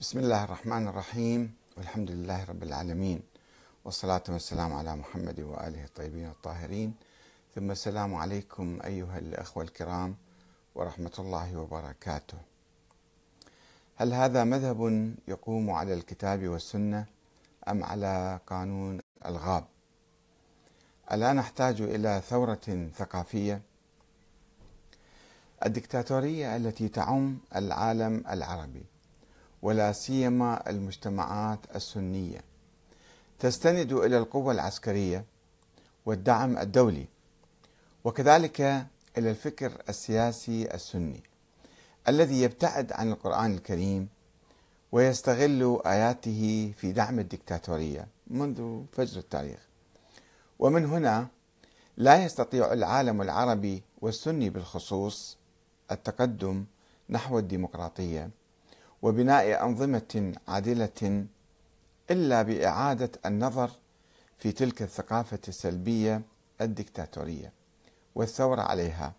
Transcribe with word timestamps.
بسم 0.00 0.18
الله 0.18 0.44
الرحمن 0.44 0.88
الرحيم 0.88 1.54
والحمد 1.76 2.10
لله 2.10 2.44
رب 2.44 2.62
العالمين 2.62 3.22
والصلاة 3.84 4.22
والسلام 4.28 4.72
على 4.72 4.96
محمد 4.96 5.40
وآله 5.40 5.84
الطيبين 5.84 6.26
الطاهرين. 6.26 6.94
ثم 7.54 7.70
السلام 7.70 8.14
عليكم 8.14 8.78
أيها 8.84 9.18
الأخوة 9.18 9.62
الكرام 9.62 10.16
ورحمة 10.74 11.10
الله 11.18 11.56
وبركاته. 11.56 12.38
هل 13.96 14.14
هذا 14.14 14.44
مذهب 14.44 15.14
يقوم 15.28 15.70
على 15.70 15.94
الكتاب 15.94 16.48
والسنة 16.48 17.06
أم 17.68 17.84
على 17.84 18.40
قانون 18.46 19.00
الغاب 19.26 19.64
ألا 21.12 21.32
نحتاج 21.32 21.80
إلى 21.80 22.22
ثورة 22.28 22.90
ثقافية 22.96 23.62
الدكتاتورية 25.66 26.56
التي 26.56 26.88
تعم 26.88 27.38
العالم 27.56 28.24
العربي. 28.30 28.84
ولا 29.62 29.92
سيما 29.92 30.70
المجتمعات 30.70 31.58
السنية. 31.74 32.40
تستند 33.38 33.92
إلى 33.92 34.18
القوة 34.18 34.52
العسكرية 34.52 35.24
والدعم 36.06 36.58
الدولي 36.58 37.06
وكذلك 38.04 38.60
إلى 39.18 39.30
الفكر 39.30 39.82
السياسي 39.88 40.74
السني 40.74 41.22
الذي 42.08 42.42
يبتعد 42.42 42.92
عن 42.92 43.12
القرآن 43.12 43.54
الكريم 43.54 44.08
ويستغل 44.92 45.80
آياته 45.86 46.72
في 46.76 46.92
دعم 46.92 47.18
الدكتاتورية 47.18 48.06
منذ 48.26 48.82
فجر 48.92 49.18
التاريخ. 49.18 49.58
ومن 50.58 50.84
هنا 50.86 51.26
لا 51.96 52.24
يستطيع 52.24 52.72
العالم 52.72 53.22
العربي 53.22 53.82
والسني 54.00 54.50
بالخصوص 54.50 55.36
التقدم 55.90 56.64
نحو 57.10 57.38
الديمقراطية 57.38 58.30
وبناء 59.02 59.64
أنظمة 59.64 60.34
عادلة 60.48 61.26
إلا 62.10 62.42
بإعادة 62.42 63.10
النظر 63.26 63.70
في 64.38 64.52
تلك 64.52 64.82
الثقافة 64.82 65.38
السلبية 65.48 66.22
الدكتاتورية 66.60 67.52
والثورة 68.14 68.60
عليها. 68.62 69.12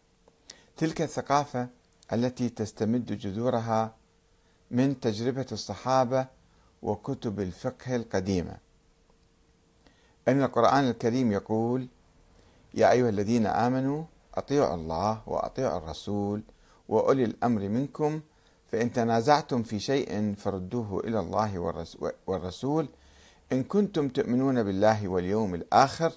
تلك 0.77 1.01
الثقافة 1.01 1.67
التي 2.13 2.49
تستمد 2.49 3.05
جذورها 3.05 3.95
من 4.71 4.99
تجربة 4.99 5.45
الصحابة 5.51 6.27
وكتب 6.81 7.39
الفقه 7.39 7.95
القديمة. 7.95 8.57
إن 10.27 10.43
القرآن 10.43 10.89
الكريم 10.89 11.31
يقول 11.31 11.87
يا 12.73 12.91
أيها 12.91 13.09
الذين 13.09 13.45
آمنوا 13.47 14.03
أطيعوا 14.35 14.75
الله 14.75 15.21
وأطيعوا 15.27 15.77
الرسول 15.77 16.41
وأولي 16.89 17.23
الأمر 17.23 17.69
منكم 17.69 18.21
فإن 18.71 18.93
تنازعتم 18.93 19.63
في 19.63 19.79
شيء 19.79 20.35
فردوه 20.37 20.99
إلى 20.99 21.19
الله 21.19 21.59
والرسول. 22.27 22.87
إن 23.51 23.63
كنتم 23.63 24.09
تؤمنون 24.09 24.63
بالله 24.63 25.07
واليوم 25.07 25.55
الآخر 25.55 26.11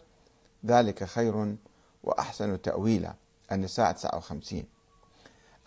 ذلك 0.66 1.04
خير 1.04 1.56
وأحسن 2.04 2.62
تأويلا. 2.62 3.14
النساء 3.52 3.92
59 3.92 4.64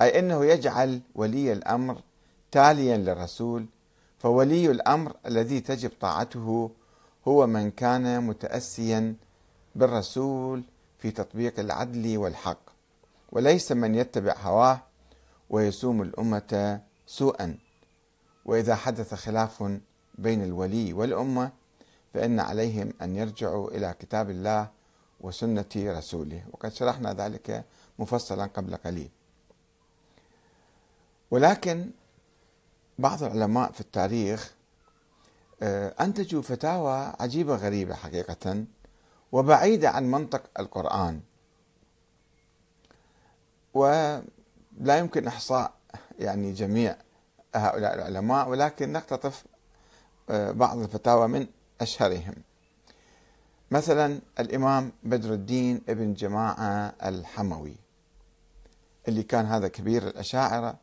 أي 0.02 0.20
أنه 0.20 0.46
يجعل 0.46 1.02
ولي 1.16 1.54
الأمر 1.54 2.02
تاليا 2.52 2.98
للرسول 2.98 3.66
فولي 4.20 4.72
الأمر 4.72 5.16
الذي 5.26 5.60
تجب 5.60 5.92
طاعته 6.02 6.72
هو 7.28 7.48
من 7.48 7.72
كان 7.72 8.24
متأسيا 8.24 9.16
بالرسول 9.76 10.64
في 11.00 11.12
تطبيق 11.12 11.60
العدل 11.60 12.18
والحق. 12.18 12.60
وليس 13.32 13.72
من 13.72 13.96
يتبع 13.96 14.36
هواه 14.42 14.82
ويسوم 15.50 16.02
الأمة 16.02 16.82
سوءا. 17.08 17.58
وإذا 18.46 18.76
حدث 18.76 19.14
خلاف 19.14 19.64
بين 20.18 20.44
الولي 20.44 20.94
والأمة 20.94 21.52
فإن 22.14 22.40
عليهم 22.40 22.94
أن 23.02 23.16
يرجعوا 23.16 23.72
إلى 23.72 23.96
كتاب 24.00 24.30
الله 24.30 24.70
وسنة 25.22 25.66
رسوله. 25.76 26.44
وقد 26.52 26.74
شرحنا 26.74 27.14
ذلك 27.14 27.66
مفصلا 28.00 28.46
قبل 28.46 28.76
قليل. 28.76 29.10
ولكن 31.32 31.92
بعض 33.00 33.24
العلماء 33.24 33.72
في 33.72 33.82
التاريخ 33.82 34.56
آه، 35.62 35.96
أنتجوا 36.02 36.42
فتاوى 36.42 37.14
عجيبة 37.20 37.56
غريبة 37.56 37.96
حقيقة 37.96 38.66
وبعيدة 39.32 39.90
عن 39.90 40.12
منطق 40.12 40.44
القرآن. 40.60 41.22
لا 44.80 44.98
يمكن 44.98 45.28
إحصاء 45.28 45.74
يعني 46.20 46.54
جميع 46.54 46.96
هؤلاء 47.56 47.94
العلماء 47.96 48.50
ولكن 48.50 48.92
نقتطف 48.92 49.44
آه، 50.30 50.52
بعض 50.52 50.78
الفتاوى 50.78 51.28
من 51.28 51.48
أشهرهم. 51.82 52.36
مثلا 53.72 54.20
الإمام 54.40 54.92
بدر 55.04 55.34
الدين 55.34 55.82
ابن 55.90 56.14
جماعة 56.14 56.96
الحموي 57.04 57.76
اللي 59.08 59.24
كان 59.24 59.46
هذا 59.46 59.68
كبير 59.68 60.08
الأشاعرة 60.08 60.76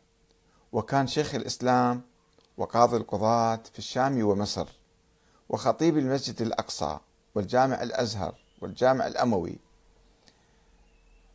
وكان 0.72 1.06
شيخ 1.06 1.34
الإسلام 1.34 2.02
وقاضي 2.56 2.96
القضاة 2.96 3.60
في 3.72 3.78
الشام 3.78 4.22
ومصر 4.24 4.68
وخطيب 5.48 5.98
المسجد 5.98 6.42
الأقصى 6.42 6.98
والجامع 7.34 7.82
الأزهر 7.82 8.34
والجامع 8.60 9.06
الأموي. 9.06 9.58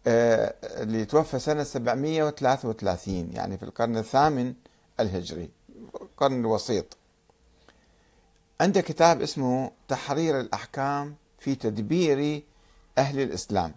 اللي 0.07 1.06
توفى 1.06 1.40
سنة 1.40 1.63
733 1.63 3.29
يعني 3.34 3.57
في 3.57 3.63
القرن 3.63 3.97
الثامن 3.97 4.53
الهجري 5.00 5.50
القرن 6.01 6.40
الوسيط. 6.40 6.97
عنده 8.62 8.81
كتاب 8.81 9.22
اسمه 9.22 9.72
تحرير 9.88 10.40
الأحكام 10.40 11.16
في 11.40 11.56
تدبير 11.56 12.44
أهل 12.97 13.19
الإسلام. 13.19 13.73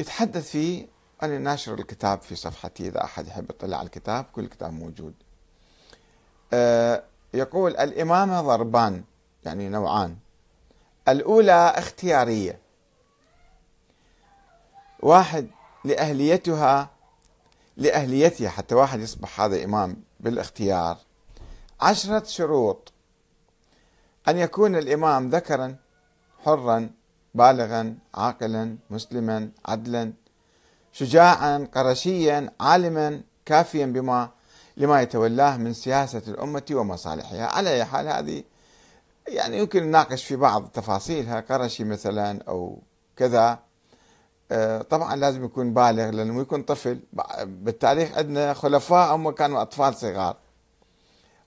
يتحدث 0.00 0.50
فيه 0.50 0.86
أنا 1.22 1.38
ناشر 1.38 1.74
الكتاب 1.74 2.22
في 2.22 2.34
صفحتي 2.34 2.88
إذا 2.88 3.04
أحد 3.04 3.26
يحب 3.26 3.50
يطلع 3.50 3.76
على 3.76 3.86
الكتاب 3.86 4.24
كل 4.32 4.44
الكتاب 4.44 4.72
موجود. 4.72 5.14
آه، 6.52 7.02
يقول 7.34 7.76
الإمامة 7.76 8.40
ضربان 8.40 9.04
يعني 9.44 9.68
نوعان. 9.68 10.16
الأولى 11.08 11.72
اختيارية. 11.76 12.58
واحد 15.02 15.46
لأهليتها 15.84 16.90
لأهليتها 17.76 18.48
حتى 18.48 18.74
واحد 18.74 19.00
يصبح 19.00 19.40
هذا 19.40 19.64
إمام 19.64 19.96
بالاختيار. 20.20 20.98
عشرة 21.80 22.24
شروط. 22.24 22.92
أن 24.28 24.38
يكون 24.38 24.76
الإمام 24.76 25.28
ذكرا 25.28 25.76
حرا 26.44 26.90
بالغا 27.34 27.98
عاقلا 28.14 28.76
مسلما 28.90 29.50
عدلا 29.66 30.12
شجاعا 30.92 31.68
قرشيا 31.74 32.52
عالما 32.60 33.22
كافيا 33.46 33.86
بما 33.86 34.30
لما 34.76 35.02
يتولاه 35.02 35.56
من 35.56 35.72
سياسة 35.72 36.22
الأمة 36.28 36.62
ومصالحها. 36.70 37.46
على 37.46 37.70
أي 37.70 37.84
حال 37.84 38.08
هذه 38.08 38.44
يعني 39.28 39.58
يمكن 39.58 39.82
نناقش 39.82 40.24
في 40.24 40.36
بعض 40.36 40.68
تفاصيلها. 40.68 41.40
قرشي 41.40 41.84
مثلا 41.84 42.42
أو 42.48 42.82
كذا. 43.16 43.69
طبعا 44.90 45.16
لازم 45.16 45.44
يكون 45.44 45.74
بالغ 45.74 46.10
لأنه 46.10 46.40
يكون 46.40 46.62
طفل. 46.62 47.00
بالتاريخ 47.44 48.18
عندنا 48.18 48.54
خلفاء 48.54 49.14
هم 49.14 49.30
كانوا 49.30 49.62
أطفال 49.62 49.94
صغار. 49.94 50.36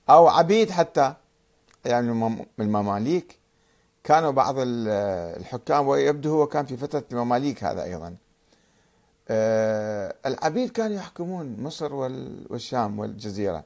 أو 0.10 0.28
عبيد 0.28 0.72
حتى. 0.72 1.14
يعني 1.86 2.14
من 2.14 2.46
المماليك. 2.60 3.40
كانوا 4.04 4.32
بعض 4.32 4.56
الحكام 4.58 5.88
ويبدو 5.88 6.32
هو 6.32 6.48
كان 6.48 6.66
في 6.66 6.78
فترة 6.78 7.04
المماليك 7.12 7.64
هذا 7.64 7.84
أيضا. 7.84 8.16
آه، 9.30 10.16
العبيد 10.26 10.70
كانوا 10.72 10.98
يحكمون 10.98 11.64
مصر 11.64 11.94
والشام 11.94 13.00
والجزيرة. 13.00 13.64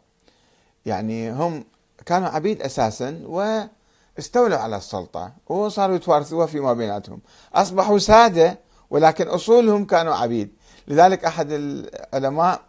يعني 0.86 1.32
هم 1.32 1.66
كانوا 2.06 2.28
عبيد 2.28 2.62
أساسا 2.62 3.22
واستولوا 3.26 4.58
على 4.58 4.78
السلطة 4.78 5.32
وصاروا 5.48 5.96
يتوارثوها 5.96 6.46
فيما 6.46 6.74
بيناتهم. 6.74 7.22
أصبحوا 7.54 7.98
سادة 7.98 8.67
ولكن 8.90 9.28
أصولهم 9.28 9.86
كانوا 9.86 10.16
عبيد. 10.16 10.50
لذلك 10.88 11.26
أحد 11.26 11.48
العلماء 11.52 12.62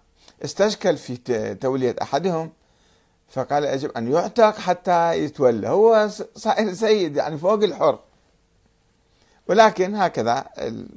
استشكل 0.45 0.97
في 0.97 1.17
تولية 1.55 1.97
أحدهم 2.03 2.53
فقال 3.29 3.65
يجب 3.65 3.91
أن 3.97 4.13
يعتق 4.13 4.59
حتى 4.59 5.19
يتولى. 5.25 5.69
هو 5.69 6.09
صائر 6.37 6.75
سيد 6.75 7.17
يعني 7.17 7.39
فوق 7.39 7.63
الحر. 7.63 7.99
ولكن 9.49 9.95
هكذا 9.95 10.47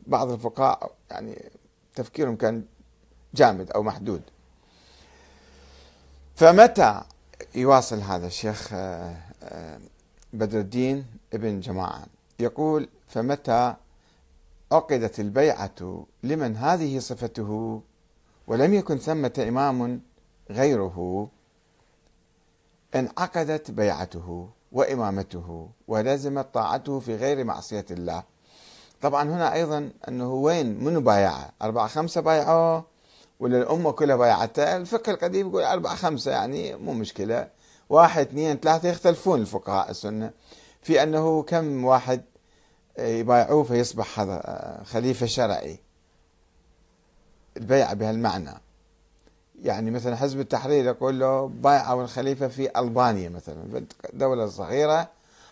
بعض 0.08 0.32
الفقهاء 0.32 0.92
يعني 1.12 1.52
تفكيرهم 1.96 2.36
كان 2.36 2.64
جامد 3.34 3.72
أو 3.72 3.84
محدود. 3.84 4.22
فمتى 6.36 7.02
يواصل 7.56 8.00
هذا 8.00 8.28
الشيخ 8.28 8.70
آه، 8.74 9.16
آه، 9.44 9.80
بدر 10.34 10.60
الدين 10.60 11.06
ابن 11.34 11.60
جماعة؟ 11.60 12.06
يقول 12.40 12.90
فمتى 13.08 13.76
عقدت 14.72 15.20
البيعة 15.20 16.06
لمن 16.24 16.56
هذه 16.56 17.00
صفته 17.00 17.82
ولم 18.48 18.74
يكن 18.74 18.98
ثمة 18.98 19.46
إمام 19.48 20.02
غيره 20.52 21.28
انعقدت 22.96 23.72
بيعته 23.72 24.50
وإمامته 24.72 25.70
ولزمت 25.88 26.54
طاعته 26.54 27.00
في 27.00 27.16
غير 27.16 27.44
معصية 27.44 27.86
الله. 27.92 28.24
طبعا 29.02 29.24
هنا 29.24 29.54
أيضا 29.54 29.90
أنه 30.08 30.34
وين؟ 30.34 30.84
منو 30.84 31.02
بايعه 31.02 31.52
أربعة 31.62 31.88
خمسة 31.88 32.22
بايعوه؟ 32.22 32.86
ولا 33.40 33.58
الأمة 33.58 33.92
كلها 33.92 34.16
بايعته 34.16 34.78
الفقه 34.78 35.12
القديم 35.12 35.50
يقول 35.50 35.64
أربعة 35.64 35.96
خمسة 35.96 36.32
يعني 36.32 36.76
مو 36.76 36.94
مشكلة. 36.94 37.50
واحد 37.90 38.28
اثنين 38.28 38.58
ثلاثة 38.58 38.90
يختلفون 38.90 39.42
الفقهاء 39.42 39.92
السنة. 39.92 40.32
في 40.82 41.04
أنه 41.04 41.44
كم 41.44 41.86
واحد؟ 41.86 42.22
يبايعوه 43.02 43.64
فيصبح 43.64 44.20
هذا 44.20 44.82
خليفة 44.86 45.26
شرعي. 45.26 45.80
البيعة 47.58 47.94
بهالمعنى. 47.94 48.54
يعني 49.64 49.92
مثلا 49.92 50.16
حزب 50.16 50.40
التحرير 50.40 50.86
يقول 50.86 51.20
له 51.20 51.48
بايعوا 51.48 52.04
الخليفة 52.04 52.48
في 52.48 52.80
ألبانيا 52.80 53.30
مثلا 53.30 53.86
دولة 54.14 54.48
صغيرة. 54.48 55.10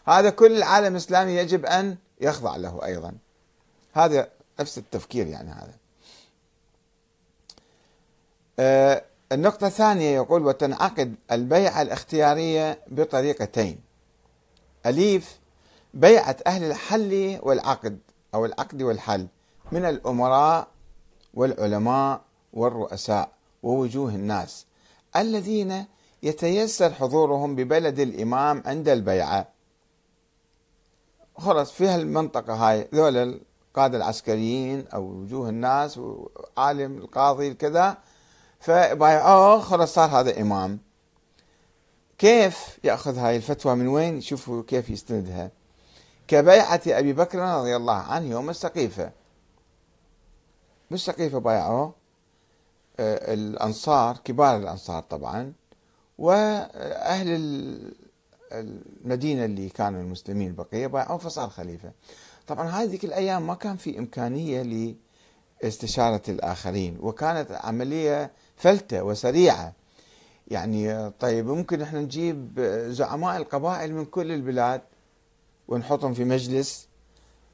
هذا 0.08 0.30
كل 0.30 0.58
العالم 0.58 0.92
الإسلامي 0.92 1.32
يجب 1.32 1.66
أن 1.66 1.98
يخضع 2.22 2.56
له 2.56 2.86
أيضا. 2.86 3.14
هذا 3.94 4.28
نفس 4.60 4.78
التفكير 4.78 5.28
يعني 5.28 5.52
هذا. 5.52 5.74
آه 8.60 9.04
النقطة 9.32 9.68
الثانية 9.68 10.16
يقول 10.16 10.46
وتنعقد 10.46 11.16
البيعة 11.32 11.82
الاختيارية 11.82 12.80
بطريقتين. 12.88 13.80
أليف 14.86 15.40
بيعة 15.94 16.38
أهل 16.48 16.64
الحل 16.64 17.40
والعقد 17.44 18.00
أو 18.34 18.46
العقد 18.46 18.82
والحل 18.82 19.28
من 19.72 19.86
الأمراء 19.86 20.68
والعلماء 21.34 22.22
والرؤساء 22.54 23.32
ووجوه 23.64 24.10
الناس 24.10 24.66
الذين 25.16 25.86
يتيسر 26.24 26.94
حضورهم 26.94 27.56
ببلد 27.56 28.00
الإمام 28.00 28.64
عند 28.66 28.90
البيعة. 28.90 29.48
خلص 31.38 31.72
في 31.72 31.88
هالمنطقة 31.88 32.54
هاي 32.54 32.88
ذول 32.96 33.18
القادة 33.18 33.98
العسكريين 33.98 34.88
أو 34.88 35.04
وجوه 35.04 35.50
الناس 35.50 35.98
وعالم 35.98 36.98
القاضي 36.98 37.54
كذا 37.54 37.98
فبايعوه 38.60 39.60
خلص 39.60 39.94
صار 39.94 40.10
هذا 40.10 40.42
إمام. 40.42 40.80
كيف 42.18 42.80
يأخذ 42.84 43.18
هاي 43.18 43.36
الفتوى؟ 43.36 43.76
من 43.76 43.88
وين؟ 43.88 44.22
شوفوا 44.22 44.64
كيف 44.68 44.90
يستندها. 44.90 45.52
كبيعة 46.30 46.82
أبي 46.88 47.14
بكر 47.14 47.40
رضي 47.40 47.76
الله 47.76 47.94
عنه 47.94 48.26
يوم 48.32 48.50
السقيفة. 48.50 49.12
بالسقيفة 50.92 51.40
بايعوه 51.40 51.94
آه، 53.00 53.34
الأنصار 53.34 54.18
كبار 54.18 54.58
الأنصار 54.58 55.04
طبعا 55.04 55.54
وأهل 56.18 57.28
المدينة 58.52 59.46
اللي 59.46 59.70
كانوا 59.70 60.02
المسلمين 60.02 60.56
بقية 60.56 60.88
بايعوه 60.88 61.18
فصار 61.18 61.50
خليفة. 61.50 61.92
طبعا 62.48 62.70
هذه 62.70 63.00
الأيام 63.04 63.48
ما 63.48 63.54
كان 63.56 63.78
في 63.78 64.00
إمكانية 64.00 64.96
لاستشارة 65.64 66.22
الآخرين 66.30 66.98
وكانت 67.02 67.52
عملية 67.52 68.32
فلتة 68.56 69.04
وسريعة. 69.04 69.74
يعني 70.48 71.10
طيب 71.10 71.48
ممكن 71.48 71.82
إحنا 71.82 72.02
نجيب 72.02 72.60
زعماء 72.90 73.38
القبائل 73.38 73.94
من 73.96 74.06
كل 74.06 74.32
البلاد 74.32 74.82
ونحطهم 75.70 76.14
في 76.14 76.24
مجلس 76.24 76.88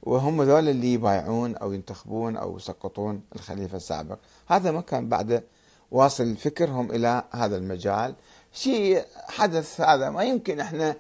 وهم 0.04 0.42
ذول 0.42 0.70
اللي 0.70 0.94
يبايعون 0.94 1.56
أو 1.56 1.74
ينتخبون 1.74 2.38
أو 2.38 2.58
يسقطون 2.58 3.22
الخليفة 3.36 3.78
السابق. 3.78 4.18
هذا 4.48 4.72
ما 4.72 4.82
كان 4.82 5.10
بعد 5.10 5.44
واصل 5.92 6.36
فكرهم 6.36 6.92
إلى 6.92 7.24
هذا 7.32 7.58
المجال. 7.58 8.16
شيء 8.54 9.06
حدث 9.28 9.82
هذا 9.82 10.10
ما 10.10 10.24
يمكن 10.24 10.60
إحنا 10.60 10.96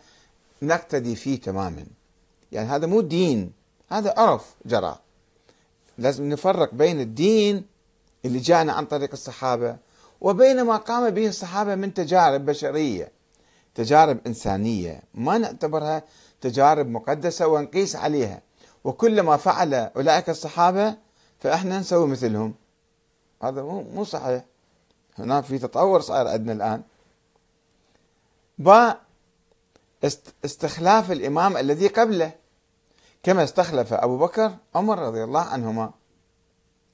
نقتدي 0.61 1.15
فيه 1.15 1.41
تماما. 1.41 1.85
يعني 2.51 2.67
هذا 2.67 2.87
مو 2.87 3.01
دين 3.01 3.51
هذا 3.89 4.13
عرف 4.17 4.55
جرى. 4.65 4.99
لازم 5.97 6.29
نفرق 6.29 6.73
بين 6.73 7.01
الدين 7.01 7.65
اللي 8.25 8.39
جاءنا 8.39 8.73
عن 8.73 8.85
طريق 8.85 9.09
الصحابة 9.13 9.77
وبين 10.21 10.61
ما 10.61 10.77
قام 10.77 11.09
به 11.09 11.27
الصحابة 11.27 11.75
من 11.75 11.93
تجارب 11.93 12.45
بشرية 12.45 13.11
تجارب 13.75 14.17
إنسانية. 14.27 15.01
ما 15.13 15.37
نعتبرها 15.37 16.03
تجارب 16.45 16.87
مقدسة 16.87 17.47
ونقيس 17.47 17.95
عليها. 17.95 18.41
وكلما 18.83 19.37
فعل 19.37 19.73
أولئك 19.73 20.29
الصحابة 20.29 20.95
فإحنا 21.39 21.79
نسوي 21.79 22.07
مثلهم. 22.07 22.53
هذا 23.43 23.61
مو 23.61 24.03
صحيح. 24.03 24.43
هنا 25.17 25.41
في 25.41 25.59
تطور 25.59 26.01
صاير 26.01 26.27
عندنا 26.27 26.53
الآن. 26.53 26.83
با 28.57 28.95
استخلاف 30.45 31.11
الإمام 31.11 31.57
الذي 31.57 31.87
قبله. 31.87 32.31
كما 33.23 33.43
استخلف 33.43 33.93
أبو 33.93 34.17
بكر 34.17 34.55
عمر 34.75 34.99
رضي 34.99 35.23
الله 35.23 35.41
عنهما. 35.41 35.91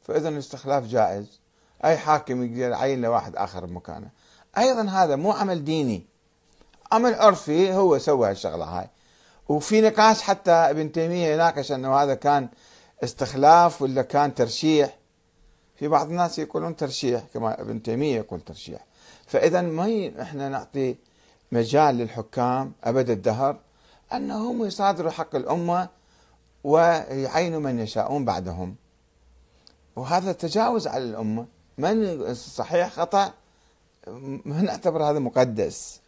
فإذا 0.02 0.30
الاستخلاف 0.30 0.84
جائز. 0.84 1.40
أي 1.86 1.98
حاكم 1.98 2.44
يقدر 2.44 2.72
يعين 2.72 3.02
لواحد 3.02 3.36
آخر 3.36 3.66
بمكانه. 3.66 4.10
أيضا 4.58 4.84
هذا 4.90 5.16
مو 5.16 5.32
عمل 5.32 5.66
ديني. 5.66 6.06
عمل 6.92 7.14
عرفي 7.14 7.74
هو 7.74 7.98
سوى 7.98 8.30
هالشغلة 8.30 8.66
هاي. 8.66 8.90
وفي 9.50 9.82
نقاش 9.82 10.22
حتى 10.22 10.52
ابن 10.52 10.92
تيمية 10.92 11.28
يناقش 11.28 11.72
أنه 11.72 11.96
هذا 11.96 12.16
كان 12.16 12.50
استخلاف 13.04 13.82
ولا 13.82 14.02
كان 14.02 14.36
ترشيح. 14.36 14.98
في 15.76 15.88
بعض 15.88 16.10
الناس 16.10 16.40
يقولون 16.40 16.76
ترشيح 16.76 17.24
كما 17.34 17.62
ابن 17.62 17.84
تيمية 17.84 18.16
يقول 18.16 18.42
ترشيح. 18.42 18.86
فإذا 19.28 19.62
ما 19.62 20.12
إحنا 20.22 20.50
نعطي 20.50 20.96
مجال 21.52 21.96
للحكام 21.96 22.74
أبد 22.84 23.10
الدهر 23.10 23.60
أنهم 24.14 24.66
يصادروا 24.66 25.12
حق 25.12 25.36
الأمة 25.36 25.90
ويعينوا 26.64 27.60
من 27.60 27.80
يشاءون 27.80 28.26
بعدهم. 28.26 28.76
وهذا 29.96 30.32
تجاوز 30.32 30.88
على 30.88 31.04
الأمة. 31.04 31.46
من 31.78 32.34
صحيح 32.34 32.90
خطأ 32.90 33.34
ما 34.46 34.62
نعتبر 34.62 35.04
هذا 35.04 35.20
مقدس. 35.20 36.00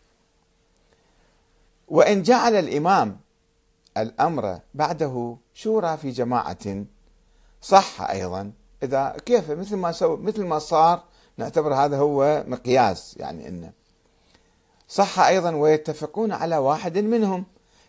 وإن 1.87 2.21
جعل 2.21 2.55
الإمام 2.55 3.19
الأمر 3.97 4.59
بعده 4.73 5.37
شورى 5.53 5.97
في 5.97 6.09
جماعة. 6.09 6.85
صح 7.61 8.01
أيضا. 8.01 8.51
إذا 8.83 9.15
كيف 9.25 9.51
مثل 9.51 9.75
ما 9.75 9.91
سو 9.91 10.17
مثل 10.17 10.45
ما 10.45 10.59
صار 10.59 11.03
نعتبر 11.37 11.73
هذا 11.73 11.97
هو 11.97 12.43
مقياس 12.47 13.17
يعني 13.17 13.47
إنه 13.47 13.71
صح 14.87 15.19
أيضا 15.19 15.55
ويتفقون 15.55 16.31
على 16.31 16.57
واحد 16.57 16.97
منهم 16.97 17.45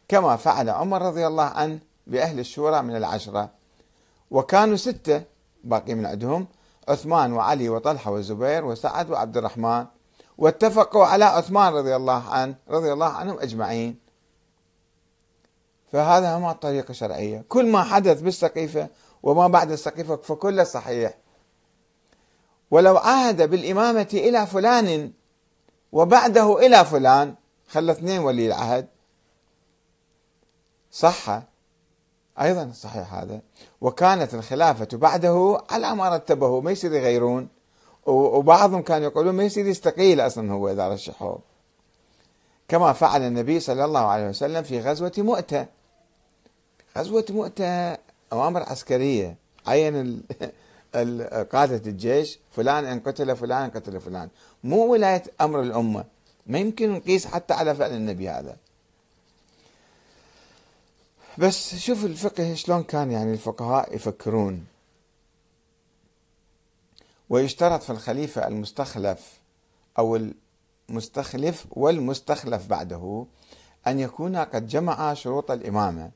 كما 0.08 0.36
فعل 0.36 0.70
عمر 0.70 1.02
رضي 1.02 1.26
الله 1.26 1.44
عنه 1.44 1.78
بأهل 2.06 2.38
الشورى 2.38 2.82
من 2.82 2.96
العشرة. 2.96 3.50
وكانوا 4.30 4.76
ستة 4.76 5.22
باقي 5.64 5.94
من 5.94 6.06
عندهم 6.06 6.46
عثمان 6.88 7.32
وعلي 7.32 7.68
وطلحة 7.68 8.10
والزبير 8.10 8.64
وسعد 8.64 9.10
وعبد 9.10 9.36
الرحمن. 9.36 9.86
واتفقوا 10.38 11.04
على 11.04 11.24
عثمان 11.24 11.72
رضي 11.72 11.96
الله 11.96 12.28
عنه 12.28 12.54
رضي 12.70 12.92
الله 12.92 13.06
عنهم 13.08 13.38
أجمعين. 13.38 14.03
فهذا 15.94 16.38
ما 16.38 16.52
طريقة 16.52 16.92
شرعية 16.92 17.44
كل 17.48 17.66
ما 17.66 17.82
حدث 17.82 18.20
بالسقيفة 18.20 18.88
وما 19.22 19.48
بعد 19.48 19.70
السقيفة 19.70 20.16
فكله 20.16 20.64
صحيح. 20.64 21.14
ولو 22.70 22.96
عهد 22.96 23.50
بالإمامة 23.50 24.08
إلى 24.12 24.46
فلان 24.46 25.12
وبعده 25.92 26.66
إلى 26.66 26.84
فلان 26.84 27.34
خلى 27.68 27.92
اثنين 27.92 28.18
ولي 28.18 28.46
العهد 28.46 28.86
صح. 30.92 31.42
أيضا 32.40 32.72
صحيح 32.74 33.14
هذا. 33.14 33.40
وكانت 33.80 34.34
الخلافة 34.34 34.88
بعده 34.92 35.60
على 35.70 35.94
ما 35.94 36.08
رتبه 36.16 36.60
ما 36.60 36.70
يصير 36.70 36.92
يغيرون. 36.92 37.48
وبعضهم 38.06 38.82
كانوا 38.82 39.06
يقولون 39.06 39.34
ما 39.34 39.44
يصير 39.44 39.66
يستقيل 39.66 40.20
أصلا 40.20 40.52
هو 40.52 40.70
إذا 40.70 40.88
رشحوه. 40.88 41.38
كما 42.68 42.92
فعل 42.92 43.22
النبي 43.22 43.60
صلى 43.60 43.84
الله 43.84 44.06
عليه 44.06 44.28
وسلم 44.28 44.62
في 44.62 44.80
غزوة 44.80 45.12
مؤتة. 45.18 45.83
غزوة 46.98 47.24
مؤتة 47.30 47.92
أوامر 48.32 48.62
عسكرية. 48.62 49.36
عين 49.66 50.22
قادة 51.52 51.90
الجيش 51.90 52.38
فلان 52.52 52.84
إن 52.84 53.00
قتل 53.00 53.36
فلان 53.36 53.70
قتل 53.70 54.00
فلان. 54.00 54.28
مو 54.64 54.92
ولاية 54.92 55.22
أمر 55.40 55.60
الأمة. 55.60 56.04
ما 56.46 56.58
يمكن 56.58 56.90
نقيس 56.90 57.26
حتى 57.26 57.54
على 57.54 57.74
فعل 57.74 57.92
النبي 57.92 58.28
هذا. 58.28 58.56
بس 61.38 61.74
شوف 61.74 62.04
الفقه 62.04 62.54
شلون 62.54 62.82
كان 62.82 63.10
يعني 63.10 63.32
الفقهاء 63.32 63.94
يفكرون. 63.94 64.66
ويشترط 67.30 67.82
في 67.82 67.90
الخليفة 67.90 68.46
المستخلف 68.46 69.40
أو 69.98 70.32
المستخلف 70.90 71.66
والمستخلف 71.70 72.66
بعده 72.66 73.26
أن 73.86 74.00
يكون 74.00 74.36
قد 74.36 74.66
جمع 74.66 75.14
شروط 75.14 75.50
الإمامة. 75.50 76.10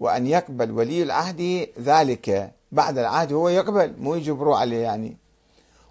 وأن 0.00 0.26
يقبل 0.26 0.70
ولي 0.70 1.02
العهد 1.02 1.68
ذلك. 1.78 2.52
بعد 2.72 2.98
العهد 2.98 3.32
هو 3.32 3.48
يقبل 3.48 3.94
مو 3.98 4.14
يجبروا 4.14 4.56
عليه 4.56 4.82
يعني. 4.82 5.16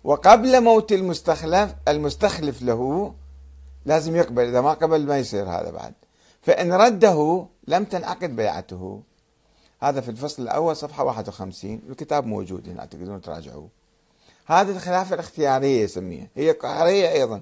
وقبل 0.03 0.63
موت 0.63 0.91
المستخلف 0.91 1.75
المستخلف 1.87 2.61
له 2.61 3.13
لازم 3.85 4.15
يقبل 4.15 4.43
إذا 4.43 4.61
ما 4.61 4.73
قبل 4.73 5.05
ما 5.05 5.17
يصير 5.17 5.43
هذا 5.43 5.71
بعد. 5.71 5.93
فإن 6.41 6.73
رده 6.73 7.45
لم 7.67 7.83
تنعقد 7.83 8.35
بيعته. 8.35 9.01
هذا 9.81 10.01
في 10.01 10.09
الفصل 10.09 10.43
الأول 10.43 10.75
صفحة 10.75 11.03
51 11.03 11.81
الكتاب 11.89 12.25
موجود 12.25 12.69
هنا 12.69 12.85
تقدرون 12.85 13.21
تراجعوه. 13.21 13.69
هذه 14.45 14.69
الخلافة 14.69 15.15
الاختيارية 15.15 15.83
يسميها. 15.83 16.27
هي 16.35 16.51
قهرية 16.51 17.11
أيضا. 17.11 17.41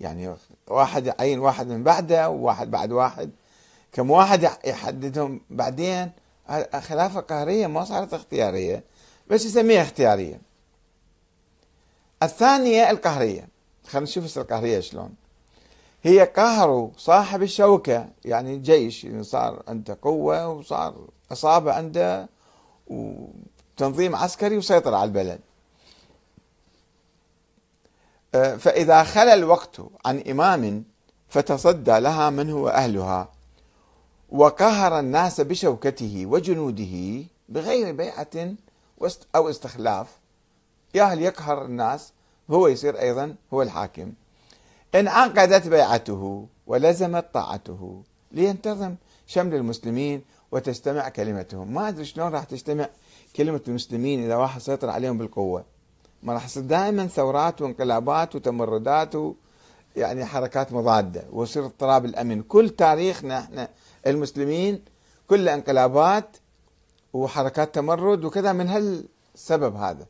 يعني 0.00 0.34
واحد 0.68 1.06
يعين 1.06 1.38
واحد 1.38 1.66
من 1.66 1.82
بعده 1.82 2.30
وواحد 2.30 2.70
بعد 2.70 2.92
واحد. 2.92 3.30
كم 3.96 4.10
واحد 4.10 4.42
يحددهم 4.64 5.40
بعدين 5.50 6.12
خلافة 6.80 7.20
قهرية 7.20 7.66
ما 7.66 7.84
صارت 7.84 8.14
اختيارية 8.14 8.84
بس 9.30 9.44
يسميها 9.44 9.82
اختيارية. 9.82 10.40
الثانية 12.22 12.90
القهرية. 12.90 13.48
خلينا 13.86 14.04
نشوف 14.04 14.38
القهرية 14.38 14.80
شلون. 14.80 15.14
هي 16.02 16.24
قهر 16.24 16.90
صاحب 16.96 17.42
الشوكة 17.42 18.08
يعني 18.24 18.56
جيش 18.58 19.04
يعني 19.04 19.22
صار 19.22 19.62
عنده 19.68 19.98
قوة 20.02 20.48
وصار 20.48 21.08
أصابة 21.32 21.72
عنده 21.72 22.28
وتنظيم 22.86 24.16
عسكري 24.16 24.56
وسيطر 24.56 24.94
على 24.94 25.04
البلد. 25.04 25.40
أه، 28.34 28.56
فإذا 28.56 29.02
خلى 29.02 29.34
الوقت 29.34 29.80
عن 30.04 30.20
إمام 30.20 30.84
فتصدى 31.28 31.98
لها 31.98 32.30
من 32.30 32.50
هو 32.50 32.68
أهلها. 32.68 33.35
وقهر 34.28 34.98
الناس 34.98 35.40
بشوكته 35.40 36.26
وجنوده 36.26 37.24
بغير 37.48 37.92
بيعة 37.92 38.54
أو 39.36 39.50
استخلاف. 39.50 40.08
ياهل 40.94 41.22
يقهر 41.22 41.64
الناس؟ 41.64 42.12
هو 42.50 42.68
يصير 42.68 43.00
أيضا 43.00 43.34
هو 43.54 43.62
الحاكم. 43.62 44.12
انعقدت 44.94 45.68
بيعته 45.68 46.46
ولزمت 46.66 47.26
طاعته 47.34 48.02
لينتظم 48.32 48.94
شمل 49.26 49.54
المسلمين 49.54 50.22
وتجتمع 50.52 51.08
كلمتهم. 51.08 51.74
ما 51.74 51.88
أدري 51.88 52.04
شلون 52.04 52.32
راح 52.32 52.44
تجتمع 52.44 52.88
كلمة 53.36 53.60
المسلمين 53.68 54.24
إذا 54.24 54.36
واحد 54.36 54.60
سيطر 54.60 54.90
عليهم 54.90 55.18
بالقوة. 55.18 55.64
ما 56.22 56.32
راح 56.32 56.44
يصير 56.44 56.62
دائما 56.62 57.06
ثورات 57.06 57.62
وانقلابات 57.62 58.34
وتمردات 58.34 59.14
و 59.14 59.34
يعني 59.96 60.24
حركات 60.24 60.72
مضادة 60.72 61.24
ويصير 61.32 61.64
اضطراب 61.64 62.04
الأمن. 62.04 62.42
كل 62.42 62.70
تاريخنا 62.70 63.38
إحنا 63.38 63.68
المسلمين 64.06 64.82
كل 65.28 65.48
انقلابات 65.48 66.36
وحركات 67.12 67.74
تمرد 67.74 68.24
وكذا 68.24 68.52
من 68.52 68.68
هالسبب 68.68 69.76
هذا 69.76 70.06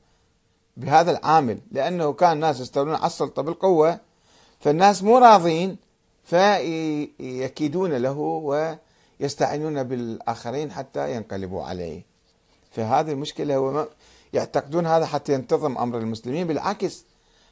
بهذا 0.76 1.10
العامل 1.10 1.58
لأنه 1.72 2.12
كان 2.12 2.32
الناس 2.32 2.60
يستولون 2.60 2.94
على 2.94 3.06
السلطة 3.06 3.42
بالقوة 3.42 4.00
فالناس 4.60 5.02
مو 5.02 5.18
راضين 5.18 5.76
فيكيدون 6.24 7.92
له 7.92 8.18
ويستعينون 9.20 9.82
بالآخرين 9.82 10.72
حتى 10.72 11.14
ينقلبوا 11.14 11.62
عليه. 11.62 12.02
فهذه 12.70 13.12
المشكلة 13.12 13.56
هو 13.56 13.88
يعتقدون 14.32 14.86
هذا 14.86 15.06
حتى 15.06 15.32
ينتظم 15.32 15.78
أمر 15.78 15.98
المسلمين 15.98 16.46
بالعكس 16.46 17.04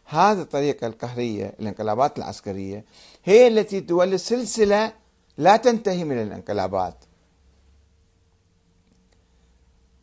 هذه 0.05 0.41
الطريقة 0.41 0.87
القهرية 0.87 1.55
الانقلابات 1.61 2.19
العسكرية 2.19 2.85
هي 3.25 3.47
التي 3.47 3.81
تولد 3.81 4.17
سلسلة 4.17 4.93
لا 5.39 5.57
تنتهي 5.57 6.05
من 6.05 6.23
الانقلابات. 6.23 6.95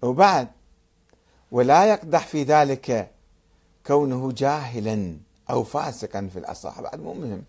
وبعد 0.01 0.47
ولا 1.51 1.85
يقدح 1.85 2.27
في 2.27 2.43
ذلك 2.43 3.11
كونه 3.85 4.31
جاهلا 4.31 5.17
أو 5.49 5.63
فاسقا 5.63 6.29
في 6.33 6.39
الأصح. 6.39 6.81
بعد 6.81 6.99
مو 6.99 7.13
مهم. 7.13 7.43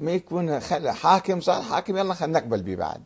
ما 0.00 0.10
يكون 0.10 0.60
حاكم 0.92 1.40
صار 1.40 1.62
حاكم 1.62 1.96
يلا 1.96 2.14
خلينا 2.14 2.38
نقبل 2.40 2.62
به 2.62 2.74
بعد. 2.74 3.02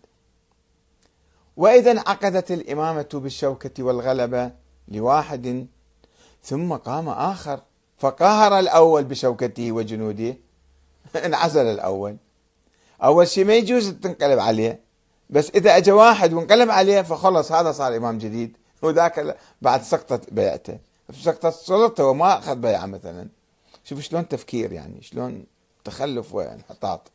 وإذا 1.56 1.90
انعقدت 1.90 2.52
الإمامة 2.52 3.08
بالشوكة 3.14 3.82
والغلبة 3.82 4.52
لواحد 4.88 5.66
ثم 6.42 6.72
قام 6.72 7.08
آخر 7.08 7.60
فقهر 7.98 8.58
الأول 8.58 9.04
بشوكته 9.04 9.72
وجنوده. 9.72 10.36
انعزل 11.26 11.66
الأول. 11.66 12.16
أول 13.04 13.28
شيء 13.28 13.44
ما 13.44 13.54
يجوز 13.54 13.88
تنقلب 13.90 14.38
عليه 14.38 14.80
بس 15.30 15.50
إذا 15.50 15.76
اجى 15.76 15.92
واحد 15.92 16.32
وانقلب 16.32 16.70
عليه 16.70 17.02
فخلص 17.02 17.52
هذا 17.52 17.72
صار 17.72 17.96
إمام 17.96 18.18
جديد 18.18 18.56
وذاك 18.82 19.36
بعد 19.62 19.82
سقطت 19.82 20.32
بيعته. 20.32 20.78
سقطت 21.22 21.54
سلطته 21.54 22.04
وما 22.04 22.38
أخذ 22.38 22.56
بيعة 22.56 22.86
مثلا. 22.86 23.28
شوف 23.84 24.00
شلون 24.00 24.28
تفكير 24.28 24.72
يعني 24.72 25.02
شلون 25.02 25.44
تخلف 25.84 26.34
وانحطاط 26.34 27.10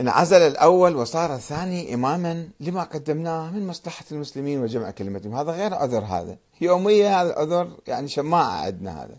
انعزل 0.00 0.42
الأول 0.42 0.96
وصار 0.96 1.34
الثاني 1.34 1.94
إماما 1.94 2.48
لما 2.60 2.82
قدمناه 2.82 3.50
من 3.50 3.66
مصلحة 3.66 4.04
المسلمين 4.12 4.62
وجمع 4.62 4.90
كلمتهم. 4.90 5.34
هذا 5.34 5.52
غير 5.52 5.74
عذر 5.74 6.04
هذا. 6.04 6.36
يومية 6.60 7.22
هذا 7.22 7.34
عذر 7.34 7.70
يعني 7.86 8.08
شماعة 8.08 8.64
عندنا 8.64 9.04
هذا. 9.04 9.16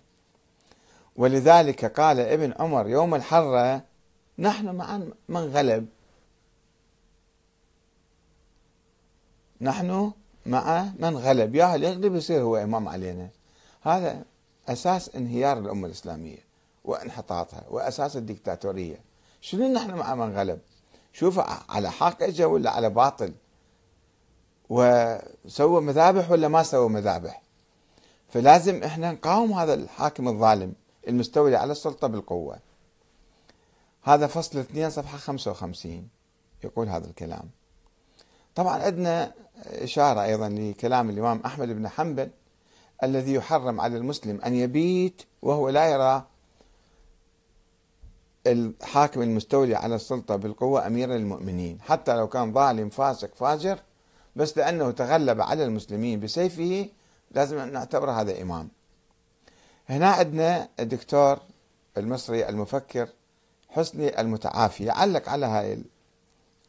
ولذلك 1.16 2.00
قال 2.00 2.20
ابن 2.20 2.54
عمر 2.60 2.88
يوم 2.88 3.16
الحرة 3.16 3.93
نحن 4.40 4.76
مع 4.76 5.00
من 5.30 5.42
غلب. 5.42 5.88
نحن 9.62 10.12
مع 10.46 10.84
من 11.00 11.18
غلب. 11.18 11.56
يا 11.56 11.76
يغلب 11.76 12.16
يصير 12.16 12.42
هو 12.42 12.58
إمام 12.58 12.88
علينا. 12.88 13.30
هذا 13.82 14.24
أساس 14.68 15.16
انهيار 15.16 15.58
الأمة 15.60 15.88
الإسلامية 15.88 16.40
وانحطاطها 16.84 17.64
وأساس 17.70 18.18
الدكتاتورية. 18.18 19.00
شنو 19.42 19.68
نحن 19.68 19.94
مع 19.94 20.16
من 20.16 20.38
غلب؟ 20.38 20.60
شوف 21.14 21.40
على 21.70 21.92
حق 21.92 22.24
اجى 22.24 22.46
ولا 22.46 22.70
على 22.70 22.90
باطل؟ 22.90 23.34
وسوى 24.70 25.82
مذابح 25.82 26.32
ولا 26.32 26.48
ما 26.48 26.64
سوى 26.64 26.90
مذابح؟ 26.90 27.42
فلازم 28.30 28.84
إحنا 28.84 29.12
نقاوم 29.12 29.54
هذا 29.54 29.74
الحاكم 29.74 30.28
الظالم 30.28 30.74
المستولي 31.08 31.56
على 31.56 31.72
السلطة 31.72 32.08
بالقوة. 32.08 32.60
هذا 34.04 34.28
فصل 34.28 34.60
اثنين 34.60 34.90
صفحة 34.90 35.18
55 35.18 36.08
يقول 36.64 36.90
هذا 36.90 37.08
الكلام. 37.08 37.50
طبعا 38.56 38.84
عندنا 38.84 39.34
إشارة 39.66 40.24
أيضا 40.24 40.50
لكلام 40.50 41.10
الإمام 41.10 41.42
أحمد 41.46 41.68
بن 41.68 41.88
حنبل 41.88 42.30
الذي 43.04 43.34
يحرم 43.34 43.82
على 43.82 43.98
المسلم 43.98 44.42
أن 44.42 44.56
يبيت 44.56 45.22
وهو 45.42 45.70
لا 45.70 45.86
يرى 45.86 46.26
الحاكم 48.48 49.22
المستولي 49.22 49.76
على 49.76 49.96
السلطة 49.96 50.36
بالقوة 50.36 50.88
أمير 50.88 51.16
المؤمنين. 51.16 51.82
حتى 51.82 52.16
لو 52.16 52.28
كان 52.28 52.54
ظالم 52.54 52.90
فاسق 52.90 53.36
فاجر 53.36 53.80
بس 54.36 54.58
لأنه 54.58 54.92
تغلب 54.92 55.42
على 55.42 55.66
المسلمين 55.66 56.20
بسيفه 56.20 56.90
لازم 57.32 57.70
نعتبر 57.70 58.12
هذا 58.12 58.42
إمام. 58.42 58.70
هنا 59.90 60.12
عندنا 60.12 60.70
الدكتور 60.80 61.40
المصري 61.98 62.50
المفكر 62.50 63.10
حسني 63.74 64.22
المتعافي 64.22 64.84
يعلق 64.86 65.30
على 65.30 65.46
هاي 65.46 65.84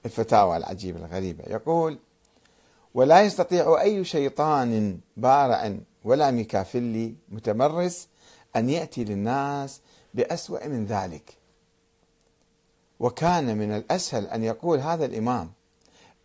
الفتاوى 0.06 0.56
العجيبة 0.56 0.98
الغريبة. 0.98 1.44
يقول 1.46 1.98
ولا 2.94 3.22
يستطيع 3.22 3.80
أي 3.80 4.04
شيطان 4.04 4.98
بارع 5.16 5.76
ولا 6.04 6.30
ميكافيلي 6.30 7.14
متمرس 7.28 8.08
أن 8.56 8.70
يأتي 8.70 9.04
للناس 9.04 9.80
بأسوأ 10.14 10.66
من 10.66 10.86
ذلك. 10.86 11.34
وكان 13.00 13.58
من 13.58 13.72
الأسهل 13.72 14.26
أن 14.26 14.44
يقول 14.44 14.78
هذا 14.78 15.04
الإمام 15.04 15.50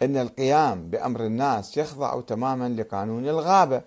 أن 0.01 0.17
القيام 0.17 0.89
بأمر 0.89 1.25
الناس 1.25 1.77
يخضع 1.77 2.21
تماما 2.21 2.69
لقانون 2.69 3.29
الغابة 3.29 3.81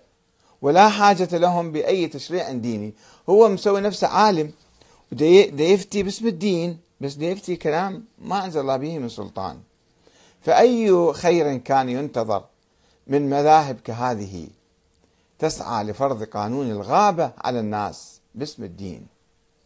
ولا 0.63 0.89
حاجة 0.89 1.37
لهم 1.37 1.73
بأي 1.73 2.09
تشريع 2.09 2.53
ديني. 2.53 2.95
هو 3.29 3.49
مسوي 3.49 3.81
نفسه 3.81 4.09
عالم 4.09 4.53
ودا 5.13 5.65
يفتي 5.65 6.03
باسم 6.03 6.27
الدين 6.27 6.79
بس 7.01 7.15
دا 7.15 7.27
يفتي 7.27 7.57
كلام 7.57 8.05
ما 8.19 8.45
أنزل 8.45 8.61
الله 8.61 8.77
به 8.77 8.99
من 8.99 9.09
سلطان. 9.09 9.61
فأي 10.41 11.13
خير 11.13 11.57
كان 11.57 11.89
ينتظر 11.89 12.45
من 13.07 13.31
مذاهب 13.31 13.81
كهذه 13.81 14.49
تسعى 15.39 15.85
لفرض 15.85 16.23
قانون 16.23 16.71
الغابة 16.71 17.33
على 17.39 17.61
الناس 17.61 18.21
باسم 18.35 18.65
الدين 18.65 19.07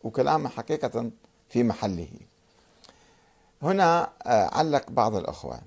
وكلامه 0.05 0.49
حقيقة 0.49 1.11
في 1.49 1.63
محله. 1.63 2.09
هنا 3.63 4.11
آه، 4.27 4.49
علق 4.53 4.91
بعض 4.91 5.15
الأخوة. 5.15 5.61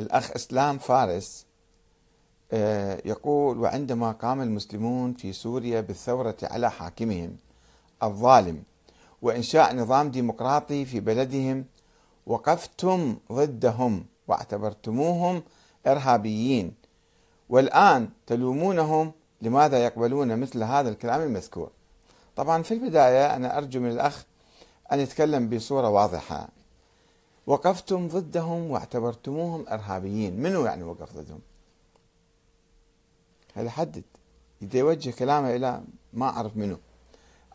الأخ 0.00 0.30
إسلام 0.30 0.78
فارس 0.78 1.46
آه، 2.52 3.02
يقول 3.04 3.58
وعندما 3.58 4.12
قام 4.12 4.42
المسلمون 4.42 5.14
في 5.14 5.32
سوريا 5.32 5.80
بالثورة 5.80 6.36
على 6.42 6.70
حاكمهم 6.70 7.36
الظالم 8.02 8.62
وإنشاء 9.22 9.76
نظام 9.76 10.10
ديمقراطي 10.10 10.84
في 10.84 11.00
بلدهم 11.00 11.64
وقفتم 12.26 13.16
ضدهم 13.32 14.06
واعتبرتموهم 14.28 15.42
إرهابيين. 15.86 16.74
والآن 17.48 18.08
تلومونهم 18.26 19.12
لماذا 19.42 19.84
يقبلون 19.84 20.40
مثل 20.40 20.62
هذا 20.62 20.88
الكلام 20.88 21.22
المذكور. 21.22 21.70
طبعا 22.36 22.62
في 22.62 22.74
البداية 22.74 23.36
أنا 23.36 23.58
أرجو 23.58 23.80
من 23.80 23.90
الأخ 23.90 24.24
أن 24.92 25.00
يتكلم 25.00 25.48
بصورة 25.48 25.88
واضحة. 25.88 26.48
وقفتم 27.46 28.08
ضدهم 28.08 28.70
واعتبرتموهم 28.70 29.68
إرهابيين. 29.68 30.42
منو 30.42 30.64
يعني 30.64 30.82
وقف 30.84 31.16
ضدهم؟ 31.16 31.40
هذا 33.54 33.70
حدد؟ 33.70 34.04
يوجه 34.74 35.10
كلامه 35.10 35.56
إلى 35.56 35.82
ما 36.12 36.26
أعرف 36.28 36.56
منه. 36.56 36.78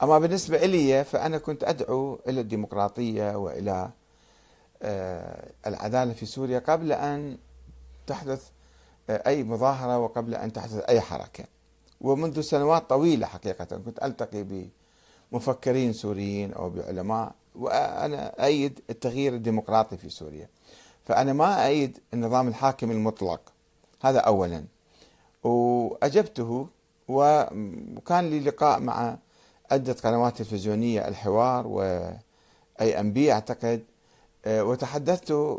أما 0.04 0.20
بالنسبة 0.20 0.58
إلي 0.58 1.04
فأنا 1.04 1.38
كنت 1.38 1.64
أدعو 1.64 2.20
إلى 2.28 2.42
الديمقراطية 2.42 3.36
وإلى 3.36 3.90
آه، 4.82 5.52
العدالة 5.68 6.14
في 6.14 6.26
سوريا 6.26 6.60
قبل 6.60 6.92
أن 6.92 7.38
تحدث 8.08 8.50
آه، 9.10 9.24
أي 9.28 9.44
مظاهرة 9.44 10.00
وقبل 10.00 10.36
أن 10.36 10.54
تحدث 10.54 10.84
أي 10.90 11.02
حركة. 11.02 11.44
ومنذ 12.02 12.42
سنوات 12.42 12.90
طويلة 12.90 13.28
حقيقة 13.28 13.66
كنت 13.66 14.04
ألتقي 14.04 14.70
بمفكرين 15.32 15.94
سوريين 15.94 16.54
أو 16.54 16.70
بعلماء 16.70 17.32
وأنا 17.56 18.46
أيد 18.46 18.80
التغيير 18.90 19.34
الديمقراطي 19.34 19.98
في 19.98 20.10
سوريا. 20.10 20.48
فأنا 21.06 21.34
ما 21.34 21.68
أيد 21.68 22.00
النظام 22.14 22.48
الحاكم 22.48 22.92
المطلق. 22.92 23.42
هذا 24.02 24.20
أولا. 24.20 24.66
وأجبته 25.44 26.68
وكان 27.08 28.30
لي 28.30 28.40
لقاء 28.40 28.80
مع 28.80 29.18
عدة 29.72 29.94
قنوات 29.94 30.38
تلفزيونية 30.38 31.08
الحوار 31.08 31.68
وأي 31.68 33.00
أم 33.00 33.14
بي 33.14 33.32
أعتقد. 33.32 33.84
آه، 34.46 34.64
وتحدثت 34.64 35.58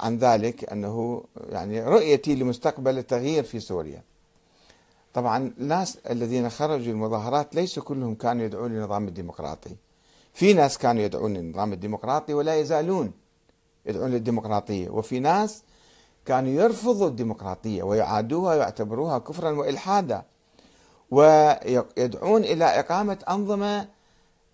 عن 0.00 0.16
ذلك 0.16 0.72
أنه 0.72 1.24
يعني 1.48 1.82
رؤيتي 1.82 2.34
لمستقبل 2.34 2.98
التغيير 2.98 3.42
في 3.44 3.60
سوريا. 3.60 4.02
طبعا 5.14 5.52
الناس 5.58 5.98
الذين 6.10 6.50
خرجوا 6.50 6.92
المظاهرات 6.92 7.54
ليسوا 7.54 7.82
كلهم 7.82 8.14
كانوا 8.14 8.44
يدعون 8.44 8.72
للنظام 8.72 9.08
الديمقراطي. 9.08 9.76
في 10.34 10.52
ناس 10.52 10.78
كانوا 10.78 11.02
يدعون 11.02 11.34
للنظام 11.34 11.72
الديمقراطي 11.72 12.34
ولا 12.34 12.54
يزالون 12.56 13.12
يدعون 13.86 14.10
للديمقراطية. 14.10 14.90
وفي 14.90 15.20
ناس 15.20 15.62
كانوا 16.24 16.50
يرفضوا 16.50 17.08
الديمقراطية 17.08 17.82
ويعادوها 17.82 18.54
ويعتبروها 18.54 19.18
كفرا 19.18 19.50
وإلحادا. 19.50 20.22
ويدعون 21.10 22.44
إلى 22.44 22.64
إقامة 22.64 23.18
أنظمة 23.28 23.88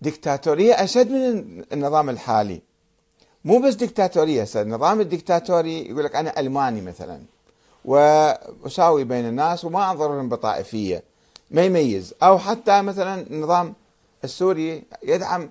دكتاتورية 0.01 0.73
أشد 0.73 1.11
من 1.11 1.63
النظام 1.73 2.09
الحالي. 2.09 2.61
مو 3.45 3.59
بس 3.59 3.73
دكتاتورية 3.73 4.47
النظام 4.55 5.01
الدكتاتوري 5.01 5.89
يقول 5.89 6.03
لك 6.03 6.15
أنا 6.15 6.39
ألماني 6.39 6.81
مثلا 6.81 7.21
وأساوي 7.85 9.03
بين 9.03 9.25
الناس 9.25 9.65
وما 9.65 9.91
أنظر 9.91 10.15
لهم 10.15 10.29
بطائفية. 10.29 11.03
ما 11.51 11.61
يميز. 11.65 12.13
أو 12.23 12.37
حتى 12.37 12.81
مثلا 12.81 13.21
النظام 13.21 13.73
السوري 14.23 14.83
يدعم 15.03 15.49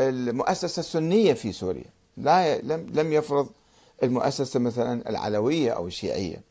المؤسسة 0.00 0.80
السنية 0.80 1.32
في 1.32 1.52
سوريا. 1.52 1.84
لا 2.16 2.58
لم 2.58 2.86
لم 2.94 3.12
يفرض 3.12 3.48
المؤسسة 4.02 4.60
مثلا 4.60 5.10
العلوية 5.10 5.70
أو 5.70 5.86
الشيعية 5.86 6.42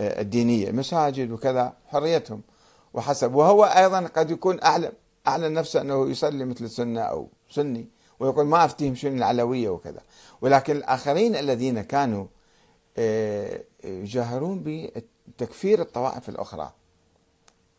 آه، 0.00 0.20
الدينية 0.20 0.70
مساجد 0.70 1.30
وكذا 1.30 1.72
حريتهم. 1.88 2.40
وحسب. 2.94 3.34
وهو 3.34 3.64
أيضا 3.64 4.00
قد 4.06 4.30
يكون 4.30 4.62
أعلم 4.62 4.92
أعلن 5.26 5.52
نفسه 5.52 5.80
أنه 5.80 6.10
يصلي 6.10 6.44
مثل 6.44 6.64
السنة 6.64 7.00
أو 7.00 7.28
سني 7.50 7.88
ويقول 8.20 8.46
ما 8.46 8.64
أفتهم 8.64 8.94
شنو 8.94 9.16
العلوية 9.16 9.68
وكذا. 9.68 10.00
ولكن 10.40 10.76
الآخرين 10.76 11.36
الذين 11.36 11.80
كانوا 11.82 12.26
آه، 12.98 13.60
يجاهرون 13.84 14.62
بتكفير 14.64 15.80
الطوائف 15.80 16.28
الأخرى. 16.28 16.72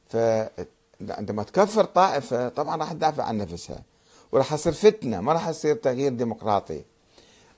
فعندما 0.10 1.44
تكفر 1.44 1.84
طائفة 1.84 2.50
طبعا 2.50 2.76
راح 2.76 2.94
تدافع 2.94 3.24
عن 3.24 3.38
نفسها 3.38 3.84
وراح 4.32 4.54
يصير 4.54 4.74
فتنة 4.74 5.22
ما 5.22 5.34
راح 5.34 5.48
يصير 5.48 5.76
تغيير 5.76 6.12
ديمقراطي. 6.12 6.84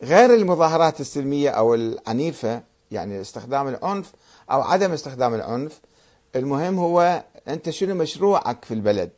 غير 0.02 0.34
المظاهرات 0.34 1.02
السلمية 1.02 1.50
أو 1.50 1.74
العنيفة 1.76 2.64
يعني 2.92 3.22
استخدام 3.22 3.68
العنف 3.68 4.14
أو 4.52 4.62
عدم 4.62 4.92
استخدام 4.92 5.34
العنف 5.34 5.80
المهم 6.36 6.80
هو 6.80 7.24
أنت 7.48 7.70
شنو 7.70 7.96
مشروعك 7.96 8.66
في 8.66 8.74
البلد؟ 8.74 9.10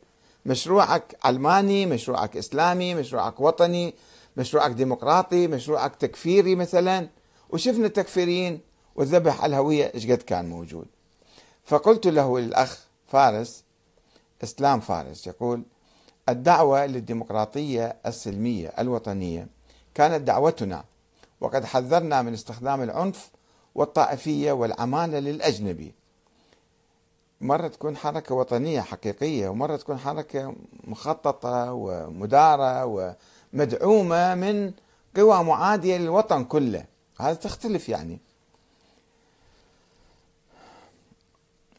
مشروعك 0.46 1.16
علماني 1.24 1.86
مشروعك 1.86 2.36
إسلامي 2.36 2.94
مشروعك 2.94 3.40
وطني 3.40 3.94
مشروعك 4.36 4.70
ديمقراطي 4.70 5.46
مشروعك 5.46 5.96
تكفيري 5.96 6.54
مثلا. 6.54 7.08
وشفنا 7.50 7.86
التكفيريين 7.86 8.60
والذبح 8.94 9.42
على 9.42 9.50
الهوية 9.50 9.92
إيش 9.94 10.10
قد 10.10 10.22
كان 10.22 10.48
موجود. 10.48 10.86
فقلت 11.64 12.06
له 12.06 12.36
الأخ 12.36 12.78
فارس 13.06 13.64
إسلام 14.44 14.80
فارس 14.80 15.26
يقول 15.26 15.62
الدعوة 16.28 16.86
للديمقراطية 16.86 17.96
السلمية 18.06 18.68
الوطنية 18.78 19.46
كانت 19.94 20.20
دعوتنا 20.26 20.84
وقد 21.40 21.64
حذرنا 21.64 22.22
من 22.22 22.32
استخدام 22.32 22.82
العنف 22.82 23.30
والطائفية 23.74 24.52
والعمالة 24.52 25.18
للأجنبي. 25.18 25.94
مرة 27.40 27.68
تكون 27.68 27.96
حركة 27.96 28.34
وطنية 28.34 28.80
حقيقية 28.80 29.48
ومرة 29.48 29.76
تكون 29.76 29.98
حركة 29.98 30.54
مخططة 30.84 31.72
ومدارة 31.72 32.84
ومدعومة 33.52 34.34
من 34.34 34.72
قوى 35.16 35.44
معادية 35.44 35.96
للوطن 35.96 36.44
كله. 36.44 36.84
هذا 37.20 37.34
تختلف 37.34 37.88
يعني. 37.88 38.18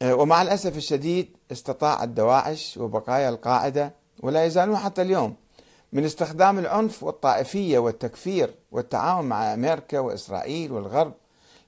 ومع 0.03 0.41
الأسف 0.41 0.77
الشديد 0.77 1.37
استطاع 1.51 2.03
الدواعش 2.03 2.77
وبقايا 2.77 3.29
القاعدة 3.29 3.93
ولا 4.23 4.45
يزالون 4.45 4.77
حتى 4.77 5.01
اليوم 5.01 5.35
من 5.93 6.05
استخدام 6.05 6.59
العنف 6.59 7.03
والطائفية 7.03 7.79
والتكفير 7.79 8.53
والتعاون 8.71 9.25
مع 9.25 9.53
أمريكا 9.53 9.99
وإسرائيل 9.99 10.71
والغرب 10.71 11.13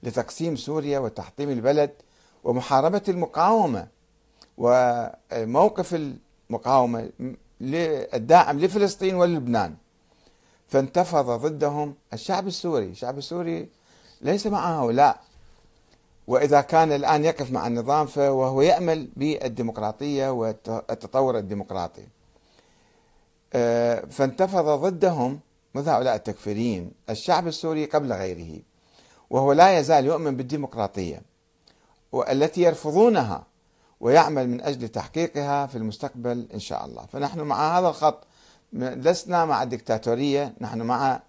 لتقسيم 0.02 0.56
سوريا 0.56 0.98
وتحطيم 0.98 1.50
البلد 1.50 1.90
ومحاربة 2.44 3.02
المقاومة 3.08 3.88
وموقف 4.58 5.94
المقاومة 6.50 7.10
الداعم 8.14 8.60
لفلسطين 8.60 9.14
ولبنان 9.14 9.74
فانتفض 10.68 11.30
ضدهم 11.30 11.94
الشعب 12.12 12.46
السوري. 12.46 12.86
الشعب 12.86 13.18
السوري 13.18 13.68
ليس 14.20 14.46
مع 14.46 14.82
هؤلاء. 14.82 15.20
وإذا 16.26 16.60
كان 16.60 16.92
الآن 16.92 17.24
يقف 17.24 17.50
مع 17.50 17.66
النظام 17.66 18.06
فهو 18.06 18.62
يأمل 18.62 19.08
بالديمقراطية 19.16 20.28
والتطور 20.28 21.38
الديمقراطي. 21.38 22.06
آه، 23.52 24.00
فانتفض 24.10 24.68
ضدهم 24.68 25.40
مثل 25.74 25.88
هؤلاء 25.88 26.14
التكفيريين. 26.14 26.92
الشعب 27.10 27.46
السوري 27.46 27.84
قبل 27.84 28.12
غيره. 28.12 28.60
وهو 29.30 29.52
لا 29.52 29.78
يزال 29.78 30.06
يؤمن 30.06 30.36
بالديمقراطية. 30.36 31.22
والتي 32.14 32.60
يرفضونها 32.60 33.46
ويعمل 34.00 34.48
من 34.48 34.60
أجل 34.60 34.88
تحقيقها 34.88 35.66
في 35.66 35.78
المستقبل 35.78 36.48
إن 36.54 36.58
شاء 36.58 36.84
الله. 36.84 37.06
فنحن 37.06 37.40
مع 37.40 37.78
هذا 37.78 37.88
الخط 37.88 38.26
لسنا 38.72 39.44
مع 39.44 39.62
الدكتاتورية 39.62 40.54
نحن 40.60 40.82
مع 40.82 41.20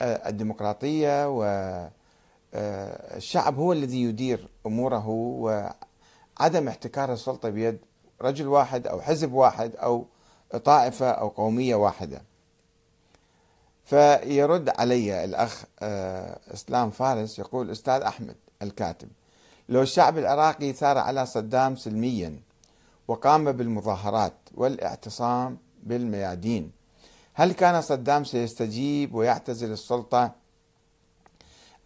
آه، 0.00 0.28
الديمقراطية 0.28 1.28
والشعب 1.28 3.54
آه، 3.54 3.58
هو 3.58 3.72
الذي 3.72 4.02
يدير 4.02 4.48
أموره 4.66 5.08
وعدم 5.08 6.68
احتكار 6.68 7.12
السلطة 7.12 7.48
بيد 7.48 7.78
رجل 8.22 8.46
واحد 8.46 8.86
أو 8.86 9.00
حزب 9.00 9.32
واحد 9.32 9.76
أو 9.76 10.06
طائفة 10.64 11.10
أو 11.10 11.28
قومية 11.28 11.74
واحدة. 11.74 12.22
فيرد 13.84 14.68
علي 14.68 15.24
الأخ 15.24 15.64
آه، 15.80 16.38
إسلام 16.54 16.90
فارس 16.90 17.38
يقول 17.38 17.70
أستاذ 17.70 18.02
أحمد 18.02 18.36
الكاتب 18.62 19.08
لو 19.68 19.82
الشعب 19.82 20.18
العراقي 20.18 20.72
ثار 20.72 20.98
على 20.98 21.26
صدام 21.26 21.76
سلميا 21.76 22.40
وقام 23.08 23.52
بالمظاهرات 23.52 24.34
والاعتصام 24.54 25.58
بالميادين 25.82 26.70
هل 27.34 27.52
كان 27.52 27.80
صدام 27.82 28.24
سيستجيب 28.24 29.14
ويعتزل 29.14 29.72
السلطة 29.72 30.32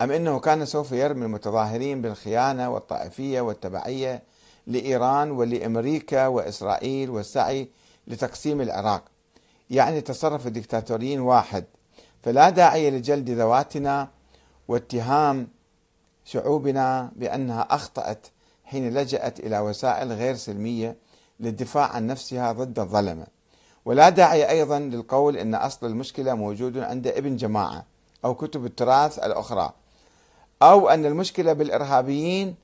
أم 0.03 0.11
أنه 0.11 0.39
كان 0.39 0.65
سوف 0.65 0.93
يرمي 0.93 1.25
المتظاهرين 1.25 2.03
بالخيانة 2.03 2.71
والطائفية 2.71 3.41
والتبعية 3.41 4.23
لإيران 4.67 5.31
ولأمريكا 5.31 6.27
وإسرائيل 6.27 7.11
والسعي 7.11 7.69
لتقسيم 8.07 8.61
العراق؟ 8.61 9.05
يعني 9.71 10.01
تصرف 10.01 10.47
الدكتاتوريين 10.47 11.21
واحد 11.21 11.65
فلا 12.23 12.51
داعي 12.51 12.91
لجلد 12.91 13.31
ذواتنا 13.31 14.09
واتهام 14.69 15.49
شعوبنا 16.25 17.13
بأنها 17.17 17.63
أخطأت 17.71 18.27
حين 18.65 18.95
لجأت 18.95 19.41
إلى 19.41 19.59
وسائل 19.59 20.13
غير 20.13 20.35
سلمية 20.35 20.97
للدفاع 21.41 21.87
عن 21.87 22.07
نفسها 22.07 22.53
ضد 22.53 22.79
الظلمة. 22.79 23.27
ولا 23.85 24.09
داعي 24.09 24.51
أيضا 24.51 24.79
للقول 24.79 25.37
أن 25.37 25.55
أصل 25.55 25.87
المشكلة 25.87 26.35
موجود 26.35 26.79
عند 26.79 27.07
ابن 27.07 27.37
جماعة 27.37 27.85
أو 28.25 28.35
كتب 28.35 28.65
التراث 28.65 29.19
الأخرى 29.19 29.73
أو 30.63 30.89
أن 30.89 31.07
المشكلة 31.07 31.53
بالإرهابيين 31.53 32.55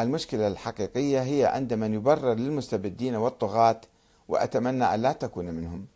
المشكلة 0.00 0.48
الحقيقية 0.48 1.22
هي 1.22 1.46
عند 1.46 1.74
من 1.74 1.94
يبرر 1.94 2.34
للمستبدين 2.34 3.16
والطغاة 3.16 3.80
وأتمنى 4.28 4.94
أن 4.94 5.02
لا 5.02 5.12
تكون 5.12 5.44
منهم. 5.44 5.86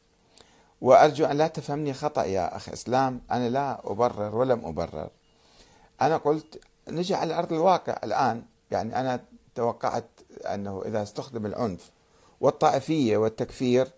وأرجو 0.81 1.25
أن 1.25 1.37
لا 1.37 1.47
تفهمني 1.47 1.93
خطأ 1.93 2.25
يا 2.25 2.57
أخ 2.57 2.69
إسلام 2.69 3.21
أنا 3.31 3.49
لا 3.49 3.81
أبرر 3.85 4.37
ولم 4.37 4.67
أبرر 4.67 5.09
أنا 6.03 6.17
قلت 6.17 6.61
نجي 6.89 7.15
على 7.15 7.39
أرض 7.39 7.53
الواقع 7.53 8.01
الآن. 8.05 8.43
يعني 8.71 9.01
أنا 9.01 9.21
توقعت 9.55 10.09
أنه 10.45 10.83
إذا 10.87 11.03
استخدم 11.03 11.47
العنف 11.47 11.91
والطائفية 12.41 13.17
والتكفير 13.17 13.89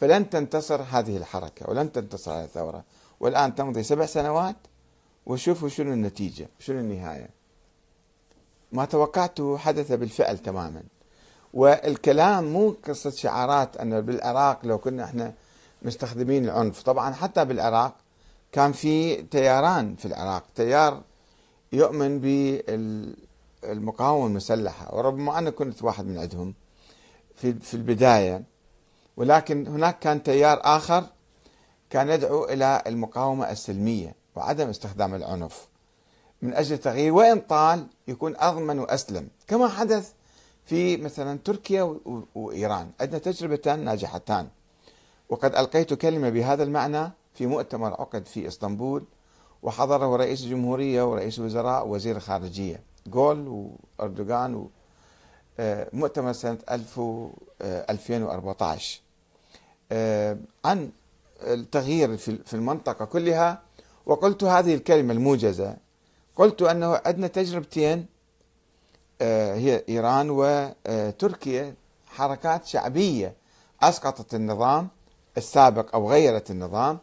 فلن 0.00 0.30
تنتصر 0.30 0.82
هذه 0.82 1.16
الحركة 1.16 1.70
ولن 1.70 1.92
تنتصر 1.92 2.32
هذه 2.32 2.44
الثورة. 2.44 2.84
والآن 3.20 3.54
تمضي 3.54 3.82
سبع 3.82 4.06
سنوات 4.06 4.56
وشوفوا 5.26 5.68
شنو 5.68 5.92
النتيجة 5.92 6.48
شنو 6.58 6.78
النهاية. 6.78 7.30
ما 8.72 8.84
توقعته 8.84 9.58
حدث 9.58 9.92
بالفعل 9.92 10.38
تماما. 10.38 10.82
والكلام 11.54 12.44
مو 12.44 12.76
قصة 12.88 13.10
شعارات 13.10 13.76
أن 13.76 14.00
بالعراق 14.00 14.66
لو 14.66 14.78
كنا 14.78 15.04
إحنا 15.04 15.34
مستخدمين 15.82 16.44
العنف. 16.44 16.82
طبعا 16.82 17.12
حتى 17.12 17.44
بالعراق 17.44 17.94
كان 18.52 18.72
في 18.72 19.22
تياران 19.22 19.96
في 19.96 20.04
العراق 20.04 20.44
تيار 20.54 21.02
يؤمن 21.74 22.20
بالمقاومة 23.62 24.26
المسلحة. 24.26 24.94
وربما 24.94 25.38
أنا 25.38 25.50
كنت 25.50 25.82
واحد 25.82 26.06
من 26.06 26.18
عندهم 26.18 26.54
في 27.34 27.52
في 27.52 27.74
البداية. 27.74 28.42
ولكن 29.16 29.66
هناك 29.66 29.98
كان 29.98 30.22
تيار 30.22 30.60
آخر 30.62 31.04
كان 31.90 32.08
يدعو 32.08 32.44
إلى 32.44 32.82
المقاومة 32.86 33.50
السلمية 33.50 34.14
وعدم 34.36 34.68
استخدام 34.68 35.14
العنف 35.14 35.68
من 36.42 36.54
أجل 36.54 36.78
تغيير 36.78 37.12
وإن 37.12 37.40
طال 37.40 37.86
يكون 38.08 38.34
أضمن 38.36 38.78
وأسلم. 38.78 39.28
كما 39.46 39.68
حدث 39.68 40.12
في 40.64 40.96
مثلا 40.96 41.38
تركيا 41.44 41.98
وإيران. 42.34 42.90
عندنا 43.00 43.18
تجربتان 43.18 43.84
ناجحتان. 43.84 44.48
وقد 45.28 45.54
ألقيت 45.54 45.94
كلمة 45.94 46.30
بهذا 46.30 46.62
المعنى 46.62 47.10
في 47.34 47.46
مؤتمر 47.46 47.92
عقد 47.92 48.26
في 48.26 48.48
إسطنبول. 48.48 49.04
وحضره 49.64 50.16
رئيس 50.16 50.44
الجمهورية 50.44 51.02
ورئيس 51.02 51.38
الوزراء 51.38 51.86
ووزير 51.86 52.16
الخارجية 52.16 52.80
جول 53.06 53.68
وأردوغان 53.98 54.68
آه، 55.60 55.88
مؤتمر 55.92 56.32
سنة 56.32 56.58
2014 56.70 59.00
آه، 59.92 60.32
آه، 60.32 60.38
عن 60.64 60.90
التغيير 61.42 62.16
في 62.16 62.54
المنطقة 62.54 63.04
كلها 63.04 63.62
وقلت 64.06 64.44
هذه 64.44 64.74
الكلمة 64.74 65.12
الموجزة. 65.12 65.76
قلت 66.36 66.62
أنه 66.62 67.00
عندنا 67.06 67.26
تجربتين 67.26 68.06
هي 69.20 69.84
إيران 69.88 70.30
وتركيا 70.30 71.74
حركات 72.06 72.66
شعبية 72.66 73.34
أسقطت 73.82 74.34
النظام 74.34 74.88
السابق 75.36 75.94
أو 75.94 76.10
غيرت 76.10 76.50
النظام. 76.50 76.98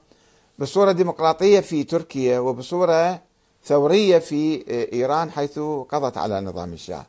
بصورة 0.62 0.91
ديمقراطية 0.91 1.60
في 1.60 1.84
تركيا 1.84 2.39
وبصورة 2.39 3.21
ثورية 3.65 4.17
في 4.17 4.65
إيران 4.93 5.32
حيث 5.32 5.60
قضت 5.89 6.17
على 6.17 6.41
نظام 6.41 6.74
الشاه. 6.74 7.06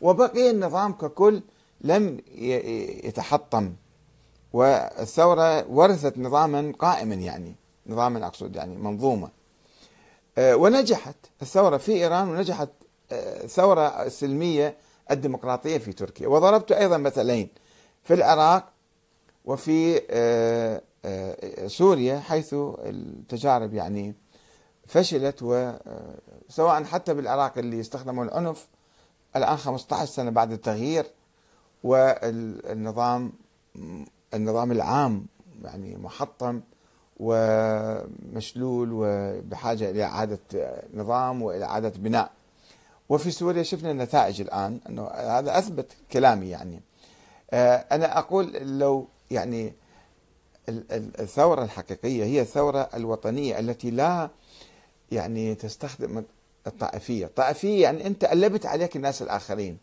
وبقي 0.00 0.50
النظام 0.50 0.92
ككل 0.92 1.42
لم 1.80 2.20
يتحطم. 3.04 3.72
والثورة 4.52 5.66
ورثت 5.70 6.18
نظاما 6.18 6.72
قائما 6.78 7.14
يعني 7.14 7.54
نظاما 7.86 8.26
أقصد 8.26 8.56
يعني 8.56 8.76
منظومة. 8.76 9.28
آه، 10.38 10.56
ونجحت 10.56 11.16
الثورة 11.42 11.76
في 11.76 11.92
إيران 11.92 12.28
ونجحت 12.28 12.68
الثورة 13.12 13.80
آه، 13.80 14.06
السلمية 14.06 14.76
الديمقراطية 15.10 15.78
في 15.78 15.92
تركيا. 15.92 16.28
وضربت 16.28 16.72
أيضا 16.72 16.96
مثلين 16.96 17.48
في 18.04 18.14
العراق 18.14 18.72
وفي 19.44 20.02
آه، 20.10 20.82
سوريا 21.66 22.20
حيث 22.20 22.54
التجارب 22.58 23.74
يعني 23.74 24.14
فشلت 24.86 25.42
وسواء 25.42 26.84
حتى 26.84 27.14
بالعراق 27.14 27.58
اللي 27.58 27.80
استخدموا 27.80 28.24
العنف 28.24 28.68
الآن 29.36 29.56
15 29.56 30.12
سنة 30.12 30.30
بعد 30.30 30.52
التغيير 30.52 31.06
والنظام 31.84 33.32
النظام 34.34 34.72
العام 34.72 35.26
يعني 35.64 35.96
محطم 35.96 36.60
ومشلول 37.20 38.88
وبحاجة 38.92 39.90
إلى 39.90 40.04
إعادة 40.04 40.38
نظام 40.94 41.42
وإلى 41.42 41.64
إعادة 41.64 41.92
بناء. 41.96 42.30
وفي 43.08 43.30
سوريا 43.30 43.62
شفنا 43.62 43.90
النتائج 43.90 44.40
الآن 44.40 44.80
أنه 44.88 45.06
هذا 45.08 45.58
أثبت 45.58 45.92
كلامي 46.12 46.48
يعني. 46.48 46.80
أنا 47.92 48.18
أقول 48.18 48.52
لو 48.78 49.08
يعني 49.30 49.72
الثورة 50.68 51.64
الحقيقية 51.64 52.24
هي 52.24 52.40
الثورة 52.40 52.88
الوطنية 52.94 53.58
التي 53.58 53.90
لا 53.90 54.30
يعني 55.12 55.54
تستخدم 55.54 56.24
الطائفية. 56.66 57.26
الطائفية 57.26 57.82
يعني 57.82 58.06
أنت 58.06 58.24
قلبت 58.24 58.66
عليك 58.66 58.96
الناس 58.96 59.22
الآخرين. 59.22 59.78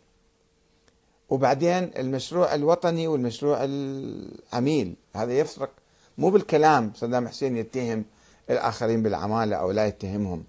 وبعدين 1.28 1.90
المشروع 1.98 2.54
الوطني 2.54 3.08
والمشروع 3.08 3.58
العميل. 3.60 4.94
هذا 5.16 5.32
يفرق. 5.32 5.70
مو 6.18 6.30
بالكلام 6.30 6.92
صدام 6.94 7.28
حسين 7.28 7.56
يتهم 7.56 8.04
الآخرين 8.50 9.02
بالعمالة 9.02 9.56
أو 9.56 9.70
لا 9.70 9.86
يتهمهم. 9.86 10.44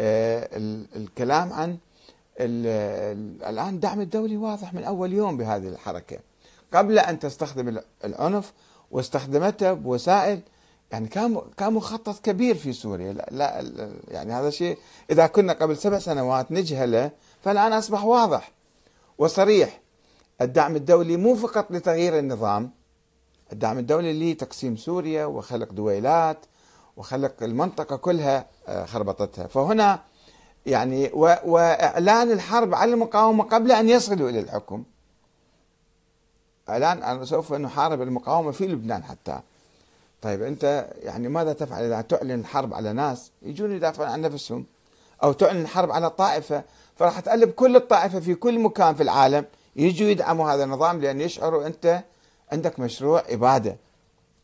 آه 0.00 0.48
الكلام 0.96 1.52
عن 1.52 1.78
الآن 2.40 3.74
الدعم 3.74 4.00
الدولي 4.00 4.36
واضح 4.36 4.74
من 4.74 4.84
أول 4.84 5.12
يوم 5.12 5.36
بهذه 5.36 5.68
الحركة. 5.68 6.18
قبل 6.72 6.98
أن 6.98 7.18
تستخدم 7.18 7.80
العنف 8.04 8.52
واستخدمته 8.90 9.72
بوسائل 9.72 10.40
يعني 10.92 11.08
كان 11.08 11.40
كان 11.56 11.72
مخطط 11.72 12.18
كبير 12.18 12.54
في 12.54 12.72
سوريا. 12.72 13.12
لا, 13.12 13.26
لا 13.30 13.90
يعني 14.08 14.32
هذا 14.32 14.50
شيء 14.50 14.78
إذا 15.10 15.26
كنا 15.26 15.52
قبل 15.52 15.76
سبع 15.76 15.98
سنوات 15.98 16.52
نجهله 16.52 17.10
فالآن 17.42 17.72
أصبح 17.72 18.04
واضح 18.04 18.52
وصريح. 19.18 19.80
الدعم 20.40 20.76
الدولي 20.76 21.16
مو 21.16 21.34
فقط 21.34 21.70
لتغيير 21.70 22.18
النظام 22.18 22.70
الدعم 23.52 23.78
الدولي 23.78 24.32
لتقسيم 24.32 24.76
سوريا 24.76 25.24
وخلق 25.24 25.72
دويلات 25.72 26.38
وخلق 26.96 27.42
المنطقة 27.42 27.96
كلها 27.96 28.46
آه، 28.68 28.84
خربطتها. 28.84 29.46
فهنا 29.46 30.02
يعني 30.66 31.10
وإعلان 31.44 32.32
الحرب 32.32 32.74
على 32.74 32.92
المقاومة 32.94 33.44
قبل 33.44 33.72
أن 33.72 33.88
يصلوا 33.88 34.30
إلى 34.30 34.40
الحكم. 34.40 34.84
أنا 36.68 37.24
سوف 37.24 37.52
نحارب 37.52 38.02
المقاومة 38.02 38.50
في 38.50 38.66
لبنان 38.66 39.04
حتى. 39.04 39.40
طيب 40.22 40.42
أنت 40.42 40.90
يعني 41.02 41.28
ماذا 41.28 41.52
تفعل 41.52 41.84
إذا 41.84 42.00
تعلن 42.00 42.40
الحرب 42.40 42.74
على 42.74 42.92
ناس 42.92 43.30
يجون 43.42 43.72
يدافعون 43.72 44.08
عن 44.08 44.20
نفسهم؟ 44.20 44.66
أو 45.22 45.32
تعلن 45.32 45.60
الحرب 45.60 45.90
على 45.90 46.10
طائفة 46.10 46.64
فراح 46.96 47.20
تقلب 47.20 47.50
كل 47.50 47.76
الطائفة 47.76 48.20
في 48.20 48.34
كل 48.34 48.58
مكان 48.58 48.94
في 48.94 49.02
العالم 49.02 49.44
يجوا 49.76 50.08
يدعموا 50.08 50.50
هذا 50.52 50.64
النظام 50.64 51.00
لأن 51.00 51.20
يشعروا 51.20 51.66
أنت 51.66 52.04
عندك 52.52 52.80
مشروع 52.80 53.22
إبادة. 53.28 53.76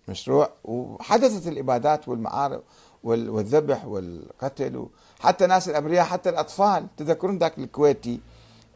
مشروع 0.09 0.51
وحدثت 0.65 1.47
الإبادات 1.47 2.09
والمعارف 2.09 2.61
والذبح 3.05 3.85
والقتل 3.85 4.87
حتى 5.21 5.47
ناس 5.47 5.69
الأبرياء 5.69 6.05
حتى 6.05 6.31
الأطفال. 6.31 6.87
تذكرون 6.97 7.39
ذاك 7.39 7.59
الكويتي 7.59 8.21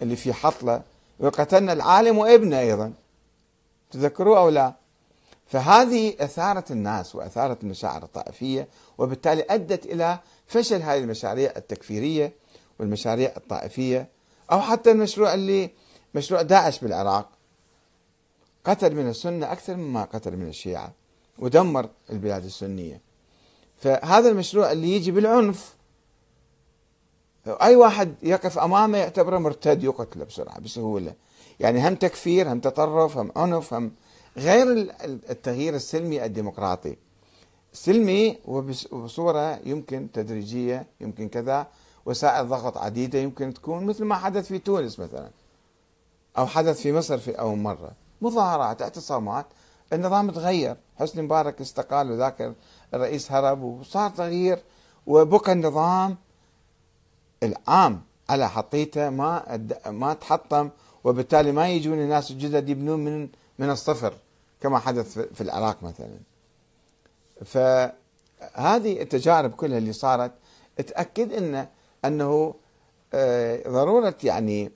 اللي 0.02 0.16
في 0.16 0.32
حطلة 0.32 0.82
وقتلنا 1.20 1.72
العالم 1.72 2.18
وابنه 2.18 2.58
أيضا. 2.58 2.92
تذكروه 3.94 4.38
أو 4.38 4.48
لا؟ 4.48 4.74
فهذه 5.46 6.14
أثارت 6.20 6.70
الناس 6.70 7.14
وأثارت 7.14 7.62
المشاعر 7.62 8.02
الطائفية 8.02 8.68
وبالتالي 8.98 9.46
أدت 9.50 9.86
إلى 9.86 10.18
فشل 10.46 10.82
هذه 10.82 10.98
المشاريع 10.98 11.52
التكفيرية 11.56 12.32
والمشاريع 12.78 13.32
الطائفية 13.36 14.08
أو 14.52 14.60
حتى 14.60 14.90
المشروع 14.90 15.34
اللي 15.34 15.70
مشروع 16.14 16.42
داعش 16.42 16.80
بالعراق. 16.80 17.28
قتل 18.64 18.94
من 18.94 19.08
السنة 19.08 19.52
أكثر 19.52 19.76
مما 19.76 20.04
قتل 20.04 20.36
من 20.36 20.48
الشيعة 20.48 20.92
ودمر 21.38 21.88
البلاد 22.10 22.44
السنية. 22.44 23.00
فهذا 23.80 24.28
المشروع 24.28 24.72
اللي 24.72 24.92
يجي 24.92 25.10
بالعنف 25.10 25.74
أي 27.46 27.76
واحد 27.76 28.14
يقف 28.22 28.58
أمامه 28.58 28.98
يعتبره 28.98 29.38
مرتد 29.38 29.84
يقتله 29.84 30.24
بسرعة 30.24 30.60
بسهولة. 30.60 31.14
يعني 31.60 31.88
هم 31.88 31.94
تكفير 31.94 32.52
هم 32.52 32.60
تطرف 32.60 33.18
هم 33.18 33.32
عنف 33.36 33.74
هم 33.74 33.92
غير 34.36 34.72
التغيير 35.04 35.74
السلمي 35.74 36.24
الديمقراطي. 36.24 36.96
سلمي 37.72 38.38
وبصورة 38.44 39.58
يمكن 39.64 40.08
تدريجية 40.12 40.86
يمكن 41.00 41.28
كذا 41.28 41.66
وسائل 42.06 42.48
ضغط 42.48 42.78
عديدة 42.78 43.18
يمكن 43.18 43.54
تكون 43.54 43.84
مثل 43.84 44.04
ما 44.04 44.14
حدث 44.14 44.46
في 44.46 44.58
تونس 44.58 44.98
مثلا 44.98 45.30
أو 46.38 46.46
حدث 46.46 46.80
في 46.80 46.92
مصر 46.92 47.18
في 47.18 47.30
أول 47.30 47.58
مرة. 47.58 47.92
مظاهرات 48.22 48.82
اعتصامات 48.82 49.46
النظام 49.92 50.30
تغير. 50.30 50.76
حسني 50.96 51.22
مبارك 51.22 51.60
استقال 51.60 52.10
وذاك 52.10 52.54
الرئيس 52.94 53.32
هرب 53.32 53.62
وصار 53.62 54.10
تغيير 54.10 54.58
وبقى 55.06 55.52
النظام 55.52 56.16
العام 57.42 58.02
على 58.30 58.48
حطيته 58.48 59.10
ما 59.10 59.60
ما 59.86 60.14
تحطم. 60.14 60.70
وبالتالي 61.04 61.52
ما 61.52 61.68
يجون 61.68 61.98
الناس 61.98 62.30
الجدد 62.30 62.68
يبنون 62.68 63.04
من 63.04 63.28
من 63.58 63.70
الصفر 63.70 64.14
كما 64.60 64.78
حدث 64.78 65.18
في 65.18 65.40
العراق 65.40 65.82
مثلا. 65.82 66.18
فهذه 67.44 69.02
التجارب 69.02 69.52
كلها 69.52 69.78
اللي 69.78 69.92
صارت 69.92 70.32
تأكد 70.76 71.32
أن 71.32 71.66
أنه 72.04 72.54
آه، 73.14 73.68
ضرورة 73.68 74.14
يعني 74.24 74.70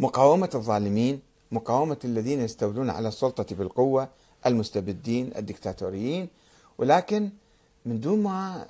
مقاومة 0.00 0.50
الظالمين 0.54 1.20
مقاومة 1.52 1.96
الذين 2.04 2.40
يستولون 2.40 2.90
على 2.90 3.08
السلطة 3.08 3.56
بالقوة 3.56 4.08
المستبدين 4.46 5.32
الدكتاتوريين. 5.36 6.28
ولكن 6.78 7.30
من 7.86 8.00
دون 8.00 8.22
ما 8.22 8.66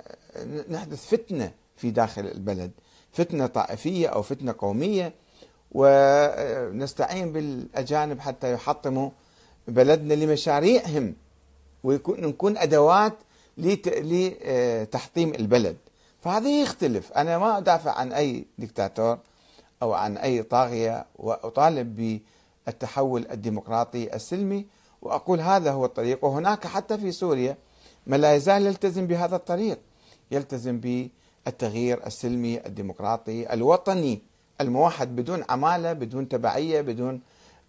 نحدث 0.69 1.07
فتنة 1.07 1.51
في 1.77 1.91
داخل 1.91 2.27
البلد 2.27 2.71
فتنة 3.11 3.47
طائفية 3.47 4.07
أو 4.07 4.21
فتنة 4.21 4.55
قومية 4.57 5.13
ونستعين 5.73 7.31
بالأجانب 7.31 8.19
حتى 8.19 8.53
يحطموا 8.53 9.09
بلدنا 9.67 10.13
لمشاريعهم 10.13 11.15
ويكون 11.83 12.21
نكون 12.21 12.57
أدوات 12.57 13.13
لتحطيم 13.57 15.33
البلد. 15.33 15.77
فهذا 16.21 16.49
يختلف. 16.49 17.11
أنا 17.11 17.37
ما 17.37 17.57
أدافع 17.57 17.91
عن 17.91 18.13
أي 18.13 18.45
دكتاتور 18.57 19.17
أو 19.81 19.93
عن 19.93 20.17
أي 20.17 20.43
طاغية 20.43 21.05
وأطالب 21.15 22.21
بالتحول 22.65 23.27
الديمقراطي 23.31 24.15
السلمي 24.15 24.65
وأقول 25.01 25.41
هذا 25.41 25.71
هو 25.71 25.85
الطريق. 25.85 26.25
وهناك 26.25 26.67
حتى 26.67 26.97
في 26.97 27.11
سوريا 27.11 27.57
من 28.07 28.21
لا 28.21 28.35
يزال 28.35 28.65
يلتزم 28.65 29.07
بهذا 29.07 29.35
الطريق. 29.35 29.79
يلتزم 30.31 30.79
بالتغيير 30.79 32.07
السلمي 32.07 32.65
الديمقراطي 32.65 33.53
الوطني. 33.53 34.21
الموحد 34.61 35.15
بدون 35.15 35.43
عمالة 35.49 35.93
بدون 35.93 36.29
تبعية 36.29 36.81
بدون 36.81 37.21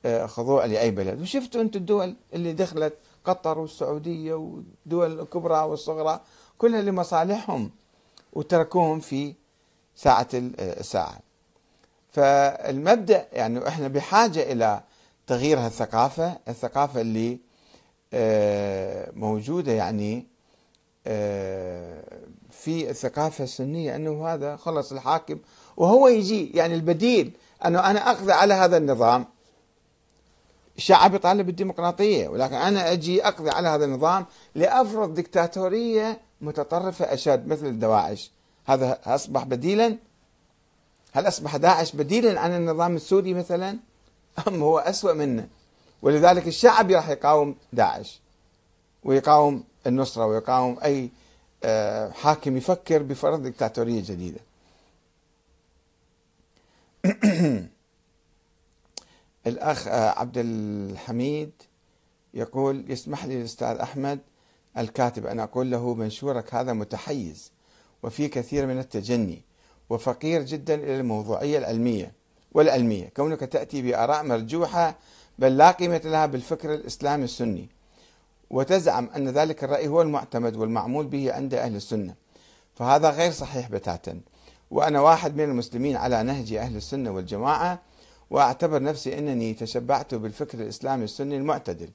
آه، 0.07 0.27
خضوع 0.27 0.65
لأي 0.65 0.91
بلد. 0.91 1.21
وشفتوا 1.21 1.61
أنتم 1.61 1.81
الدول 1.81 2.17
اللي 2.35 2.53
دخلت 2.53 2.95
قطر 3.25 3.59
والسعودية 3.59 4.35
والدول 4.35 5.21
الكبرى 5.21 5.59
والصغرى 5.59 6.21
كلها 6.59 6.83
لمصالحهم 6.83 7.71
وتركوهم 8.33 9.01
في 9.01 9.35
ساعة 9.97 10.29
الساعة. 10.35 11.19
فالمبدأ 12.13 13.27
يعني 13.33 13.69
إحنا 13.69 13.89
بحاجة 13.89 14.53
إلى 14.53 14.83
تغيير 15.27 15.59
هالثقافة 15.59 16.39
الثقافة 16.49 17.01
اللي 17.01 17.39
آه، 18.15 19.11
موجودة 19.15 19.73
يعني 19.73 20.27
آه، 21.07 22.05
في 22.51 22.91
الثقافة 22.91 23.45
السنية 23.45 23.97
أنه 23.97 24.29
هذا 24.29 24.57
خلص 24.57 24.93
الحاكم 24.93 25.39
وهو 25.77 26.09
يجي 26.09 26.51
يعني 26.55 26.75
البديل 26.75 27.33
أنه 27.67 27.91
أنا 27.91 28.11
أقضي 28.11 28.33
على 28.33 28.55
هذا 28.55 28.77
النظام. 28.77 29.27
الشعب 30.77 31.15
يطالب 31.15 31.47
بالديمقراطية 31.47 32.29
ولكن 32.29 32.55
أنا 32.55 32.93
أجي 32.93 33.27
أقضي 33.27 33.51
على 33.51 33.69
هذا 33.69 33.85
النظام 33.85 34.27
لأفرض 34.55 35.15
دكتاتورية 35.15 36.21
متطرفة 36.41 37.05
أشد 37.05 37.47
مثل 37.47 37.67
الدواعش. 37.67 38.31
هذا 38.67 38.99
أصبح 39.05 39.45
بديلا؟ 39.45 39.99
هل 41.13 41.29
أصبح 41.29 41.57
داعش 41.57 41.93
بديلا 41.93 42.41
عن 42.41 42.53
النظام 42.53 42.97
السوري 42.97 43.35
مثلا؟ 43.35 43.79
أم 44.49 44.63
هو 44.63 44.79
أسوأ 44.79 45.13
منه؟ 45.13 45.49
ولذلك 46.03 46.49
الشعب 46.49 46.91
راح 46.91 47.09
يقاوم 47.09 47.57
داعش 47.73 48.21
ويقاوم 49.05 49.65
النصرة 49.87 50.27
ويقاوم 50.27 50.79
أي 50.85 51.11
آه، 51.65 52.11
حاكم 52.11 52.57
يفكر 52.57 53.03
بفرض 53.03 53.43
دكتاتورية 53.43 54.03
جديدة. 54.03 54.41
الأخ 59.47 59.89
آه، 59.89 60.19
عبد 60.19 60.39
الحميد 60.39 61.51
يقول 62.35 62.85
يسمح 62.89 63.25
لي 63.25 63.39
الأستاذ 63.41 63.77
أحمد 63.77 64.19
الكاتب 64.79 65.27
أن 65.27 65.41
أقول 65.41 65.71
له 65.71 65.95
منشورك 65.95 66.55
هذا 66.55 66.73
متحيز 66.73 67.53
وفي 68.03 68.29
كثير 68.29 68.67
من 68.67 68.79
التجني 68.79 69.43
وفقير 69.91 70.43
جدا 70.43 70.75
إلى 70.75 71.01
الموضوعية 71.01 71.59
العلمية 71.59 72.13
والعلمية 72.53 73.09
كونك 73.09 73.41
تأتي 73.41 73.83
بآراء 73.83 74.23
مرجوحة 74.25 74.99
بل 75.39 75.57
لا 75.57 75.71
قيمة 75.71 76.01
لها 76.05 76.27
بالفكر 76.27 76.75
الإسلامي 76.75 77.25
السني. 77.25 77.69
وتزعم 78.51 79.09
أن 79.17 79.29
ذلك 79.29 79.65
الرأي 79.65 79.89
هو 79.89 80.03
المعتمد 80.03 80.57
والمعمول 80.57 81.07
به 81.07 81.33
عند 81.33 81.55
أهل 81.55 81.77
السنة. 81.77 82.15
فهذا 82.75 83.11
غير 83.11 83.31
صحيح 83.31 83.69
بتاتا. 83.71 84.21
وأنا 84.75 85.01
واحد 85.01 85.37
من 85.37 85.45
المسلمين 85.45 85.97
على 85.97 86.23
نهج 86.23 86.53
أهل 86.53 86.77
السنة 86.77 87.11
والجماعة 87.11 87.79
وأعتبر 88.31 88.83
نفسي 88.83 89.19
أنني 89.19 89.55
تشبعت 89.55 90.15
بالفكر 90.15 90.59
الإسلامي 90.59 91.05
السني 91.05 91.37
المعتدل 91.37 91.89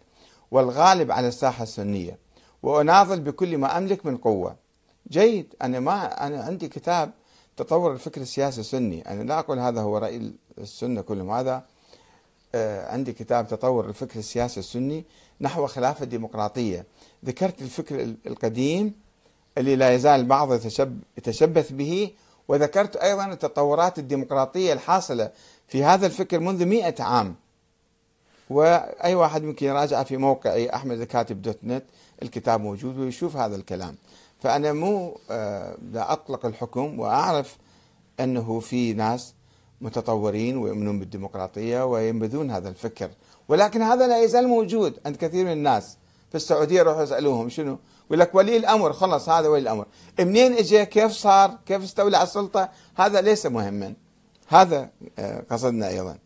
والغالب 0.52 1.12
على 1.12 1.28
الساحة 1.28 1.64
السنية 1.64 2.18
وأناضل 2.64 3.20
بكل 3.20 3.58
ما 3.58 3.78
أملك 3.78 4.06
من 4.06 4.18
قوة. 4.18 4.56
جيد 5.10 5.56
أنا 5.62 5.80
ما 5.80 6.28
أنا 6.28 6.44
عندي 6.44 6.68
كتاب 6.68 7.12
تطور 7.58 7.94
الفكر 7.94 8.22
السياسي 8.22 8.62
السني. 8.62 9.02
أنا 9.12 9.24
لا 9.24 9.40
أقول 9.40 9.60
هذا 9.60 9.82
هو 9.82 9.98
رأي 9.98 10.32
السنة 10.58 11.02
كلهم 11.02 11.32
هذا 11.32 11.64
آه، 12.56 12.92
عندي 12.92 13.14
كتاب 13.14 13.48
تطور 13.48 13.90
الفكر 13.90 14.20
السياسي 14.20 14.60
السني 14.60 15.06
نحو 15.42 15.68
خلافة 15.68 16.06
ديمقراطية. 16.06 16.86
ذكرت 17.26 17.62
الفكر 17.62 18.16
القديم 18.28 18.94
اللي 19.58 19.76
لا 19.76 19.94
يزال 19.94 20.20
البعض 20.20 20.54
يتشبث 21.18 21.72
به 21.72 22.12
وذكرت 22.50 22.96
أيضا 22.96 23.26
التطورات 23.26 24.00
الديمقراطية 24.00 24.74
الحاصلة 24.74 25.32
في 25.68 25.84
هذا 25.84 26.06
الفكر 26.06 26.40
منذ 26.40 26.66
مئة 26.66 27.04
عام. 27.04 27.36
وأي 28.50 29.16
واحد 29.16 29.44
ممكن 29.44 29.66
يراجع 29.66 30.04
في 30.04 30.18
موقعي 30.18 30.70
أحمد 30.70 31.02
الكاتب 31.02 31.42
دوت 31.42 31.58
نت 31.64 31.84
الكتاب 32.24 32.62
موجود 32.62 32.98
ويشوف 32.98 33.38
هذا 33.38 33.56
الكلام. 33.56 33.96
فأنا 34.40 34.74
مو 34.74 35.18
آه، 35.32 35.78
لا 35.92 36.14
أطلق 36.14 36.46
الحكم 36.46 37.00
وأعرف 37.00 37.58
أنه 38.20 38.60
في 38.60 38.94
ناس 38.94 39.34
متطورين 39.82 40.58
ويؤمنون 40.58 41.00
بالديمقراطية 41.00 41.86
وينبذون 41.86 42.52
هذا 42.52 42.70
الفكر. 42.70 43.10
ولكن 43.48 43.82
هذا 43.82 44.08
لا 44.08 44.24
يزال 44.24 44.48
موجود 44.48 45.00
عند 45.06 45.16
كثير 45.16 45.46
من 45.46 45.52
الناس. 45.52 45.98
في 46.30 46.36
السعودية 46.36 46.80
يروحوا 46.80 47.04
يسألوهم 47.04 47.50
شنو؟ 47.50 47.78
يقول 48.10 48.20
لك 48.20 48.36
ولي 48.36 48.58
الأمر. 48.58 48.94
خلص 48.94 49.30
هذا 49.30 49.48
ولي 49.48 49.62
الأمر. 49.62 49.86
منين 50.20 50.54
اجى 50.54 50.86
كيف 50.86 51.12
صار؟ 51.12 51.58
كيف 51.66 51.84
استولى 51.84 52.18
على 52.18 52.28
السلطة؟ 52.28 52.70
هذا 52.96 53.22
ليس 53.22 53.46
مهما. 53.46 53.94
هذا 54.48 54.90
آه، 55.20 55.44
قصدنا 55.52 55.88
أيضا. 55.90 56.18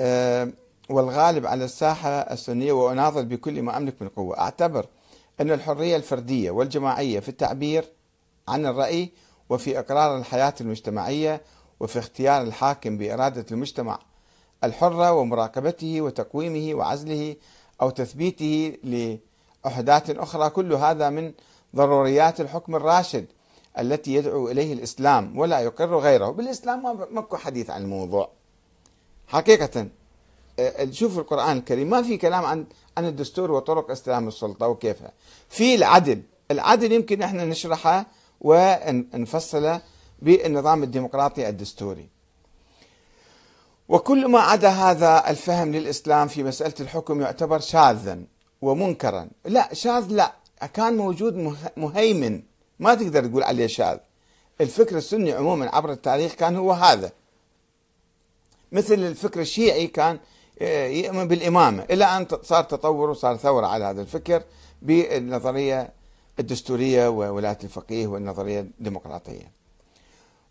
آه، 0.00 0.52
والغالب 0.90 1.46
على 1.46 1.64
الساحة 1.64 2.08
السنية 2.08 2.72
وأناضل 2.72 3.24
بكل 3.24 3.62
ما 3.62 3.76
أملك 3.76 4.02
من 4.02 4.08
قوة. 4.08 4.38
أعتبر 4.38 4.86
أن 5.40 5.50
الحرية 5.50 5.96
الفردية 5.96 6.50
والجماعية 6.50 7.20
في 7.20 7.28
التعبير 7.28 7.84
عن 8.48 8.66
الرأي 8.66 9.10
وفي 9.48 9.78
إقرار 9.78 10.18
الحياة 10.18 10.54
المجتمعية 10.60 11.42
وفي 11.80 11.98
اختيار 11.98 12.42
الحاكم 12.42 12.98
بإرادة 12.98 13.46
المجتمع 13.50 13.98
الحرة 14.64 15.12
ومراقبته 15.12 16.00
وتقويمه 16.00 16.74
وعزله 16.74 17.36
أو 17.82 17.90
تثبيته 17.90 18.76
لأحداث 19.64 20.10
أخرى 20.10 20.50
كل 20.50 20.72
هذا 20.72 21.10
من 21.10 21.32
ضروريات 21.76 22.40
الحكم 22.40 22.76
الراشد 22.76 23.26
التي 23.78 24.14
يدعو 24.14 24.48
إليه 24.48 24.72
الإسلام 24.72 25.38
ولا 25.38 25.60
يقر 25.60 25.98
غيره. 25.98 26.30
بالإسلام 26.30 26.82
ما 26.82 27.06
ماكو 27.10 27.36
حديث 27.36 27.70
عن 27.70 27.82
الموضوع. 27.82 28.30
حقيقة 29.26 29.88
آه، 30.58 30.90
شوف 30.90 31.18
القرآن 31.18 31.56
الكريم 31.56 31.90
ما 31.90 32.02
في 32.02 32.16
كلام 32.16 32.44
عن 32.44 32.66
عن 32.98 33.06
الدستور 33.06 33.50
وطرق 33.50 33.90
استلام 33.90 34.28
السلطة 34.28 34.68
وكيفها. 34.68 35.12
في 35.48 35.74
العدل 35.74 36.22
العدل 36.50 36.92
يمكن 36.92 37.22
إحنا 37.22 37.44
نشرحه 37.44 38.06
ونفصله 38.40 39.80
بالنظام 40.22 40.82
الديمقراطي 40.82 41.48
الدستوري. 41.48 42.08
وكل 43.88 44.28
ما 44.28 44.40
عدا 44.40 44.68
هذا 44.68 45.30
الفهم 45.30 45.72
للإسلام 45.72 46.28
في 46.28 46.42
مسألة 46.42 46.74
الحكم 46.80 47.20
يعتبر 47.20 47.60
شاذا. 47.60 48.33
ومنكرا. 48.62 49.28
لا 49.44 49.74
شاذ 49.74 50.06
لا. 50.08 50.32
كان 50.74 50.96
موجود 50.96 51.56
مهيمن. 51.76 52.42
ما 52.78 52.94
تقدر 52.94 53.26
تقول 53.26 53.42
عليه 53.42 53.66
شاذ. 53.66 53.98
الفكر 54.60 54.96
السني 54.96 55.32
عموما 55.32 55.76
عبر 55.76 55.92
التاريخ 55.92 56.32
كان 56.32 56.56
هو 56.56 56.72
هذا. 56.72 57.12
مثل 58.72 58.94
الفكر 58.94 59.40
الشيعي 59.40 59.86
كان 59.86 60.18
آه، 60.62 60.86
يؤمن 60.86 61.28
بالإمامة. 61.28 61.82
إلى 61.90 62.04
أن 62.04 62.26
صار 62.42 62.64
تطور 62.64 63.10
وصار 63.10 63.36
ثورة 63.36 63.66
على 63.66 63.84
هذا 63.84 64.02
الفكر 64.02 64.42
بالنظرية 64.82 65.92
الدستورية 66.38 67.08
وولاية 67.08 67.58
الفقيه 67.64 68.06
والنظرية 68.06 68.60
الديمقراطية. 68.60 69.52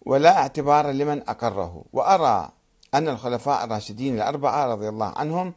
ولا 0.06 0.38
اعتبار 0.38 0.92
لمن 0.92 1.22
أقره. 1.30 1.84
وأرى 1.94 2.52
أن 2.94 3.08
الخلفاء 3.08 3.64
الراشدين 3.64 4.16
الأربعة 4.16 4.66
رضي 4.74 4.90
الله 4.90 5.06
عنهم 5.06 5.54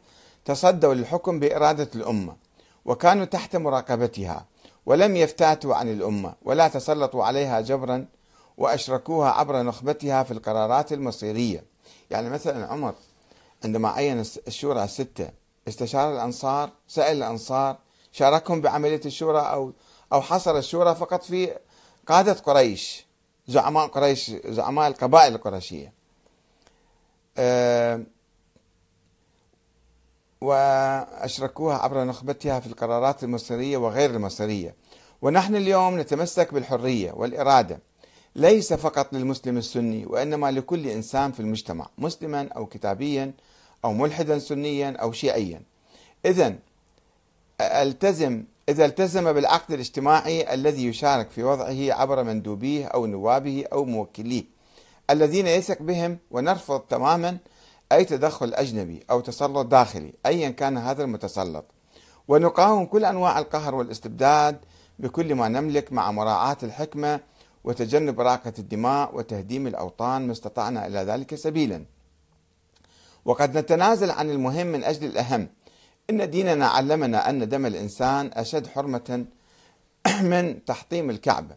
تصدوا 0.47 0.93
للحكم 0.93 1.39
بإرادة 1.39 1.89
الأمة 1.95 2.35
وكانوا 2.85 3.25
تحت 3.25 3.55
مراقبتها 3.55 4.45
ولم 4.85 5.15
يفتاتوا 5.15 5.75
عن 5.75 5.91
الأمة 5.91 6.33
ولا 6.41 6.67
تسلطوا 6.67 7.23
عليها 7.23 7.61
جبرا 7.61 8.05
وأشركوها 8.57 9.31
عبر 9.31 9.61
نخبتها 9.61 10.23
في 10.23 10.31
القرارات 10.31 10.93
المصيرية. 10.93 11.63
يعني 12.11 12.29
مثلا 12.29 12.67
عمر 12.67 12.93
عندما 13.63 13.89
عين 13.89 14.19
الشورى 14.19 14.83
الستة 14.83 15.29
استشار 15.67 16.13
الأنصار 16.13 16.69
سأل 16.87 17.17
الأنصار 17.17 17.77
شاركهم 18.11 18.61
بعملية 18.61 19.01
الشورى 19.05 19.39
أو 19.41 19.71
أو 20.13 20.21
حصر 20.21 20.57
الشورى 20.57 20.95
فقط 20.95 21.23
في 21.23 21.57
قادة 22.07 22.33
قريش 22.33 23.05
زعماء 23.47 23.87
قريش 23.87 24.31
زعماء 24.45 24.87
القبائل 24.87 25.35
القرشية 25.35 25.93
أه 27.37 28.03
وأشركوها 30.41 31.77
عبر 31.77 32.03
نخبتها 32.03 32.59
في 32.59 32.67
القرارات 32.67 33.23
المصيرية 33.23 33.77
وغير 33.77 34.09
المصيرية. 34.09 34.75
ونحن 35.21 35.55
اليوم 35.55 35.99
نتمسك 35.99 36.53
بالحرية 36.53 37.11
والإرادة. 37.11 37.79
ليس 38.35 38.73
فقط 38.73 39.13
للمسلم 39.13 39.57
السني 39.57 40.05
وإنما 40.05 40.51
لكل 40.51 40.87
إنسان 40.87 41.31
في 41.31 41.39
المجتمع 41.39 41.87
مسلما 41.97 42.49
أو 42.55 42.65
كتابيا 42.65 43.31
أو 43.85 43.93
ملحدا 43.93 44.39
سنيا 44.39 44.97
أو 45.01 45.11
شيعيا. 45.11 45.61
إذا 46.25 46.55
ألتزم 47.61 48.43
إذا 48.69 48.85
التزم 48.85 49.33
بالعقد 49.33 49.71
الاجتماعي 49.71 50.53
الذي 50.53 50.87
يشارك 50.87 51.29
في 51.29 51.43
وضعه 51.43 51.93
عبر 52.01 52.23
مندوبيه 52.23 52.85
أو 52.85 53.05
نوابه 53.05 53.65
أو 53.73 53.85
موكليه. 53.85 54.43
الذين 55.09 55.47
يثق 55.47 55.81
بهم 55.81 56.17
ونرفض 56.31 56.79
تماما 56.79 57.37
أي 57.91 58.05
تدخل 58.05 58.53
أجنبي 58.53 59.03
أو 59.11 59.19
تسلط 59.19 59.67
داخلي 59.67 60.13
أيا 60.25 60.49
كان 60.49 60.77
هذا 60.77 61.03
المتسلط. 61.03 61.65
ونقاوم 62.27 62.85
كل 62.85 63.05
أنواع 63.05 63.39
القهر 63.39 63.75
والاستبداد 63.75 64.59
بكل 64.99 65.35
ما 65.35 65.47
نملك 65.47 65.93
مع 65.93 66.11
مراعاة 66.11 66.57
الحكمة 66.63 67.19
وتجنب 67.63 68.21
راقة 68.21 68.53
الدماء 68.59 69.15
وتهديم 69.15 69.67
الأوطان 69.67 70.25
ما 70.27 70.31
استطعنا 70.31 70.87
إلى 70.87 70.99
ذلك 70.99 71.35
سبيلا. 71.35 71.85
وقد 73.25 73.57
نتنازل 73.57 74.11
عن 74.11 74.29
المهم 74.29 74.67
من 74.67 74.83
أجل 74.83 75.07
الأهم 75.07 75.47
إن 76.09 76.29
ديننا 76.29 76.67
علمنا 76.67 77.29
أن 77.29 77.49
دم 77.49 77.65
الإنسان 77.65 78.31
أشد 78.33 78.67
حرمة 78.67 79.25
من 80.31 80.65
تحطيم 80.65 81.09
الكعبة. 81.09 81.55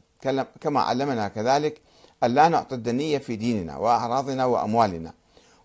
كما 0.60 0.80
علمنا 0.80 1.28
كذلك 1.28 1.80
أن 2.24 2.34
لا 2.34 2.48
نعطي 2.48 2.74
الدنية 2.74 3.18
في 3.18 3.36
ديننا 3.36 3.76
وأعراضنا 3.76 4.44
وأموالنا. 4.44 5.12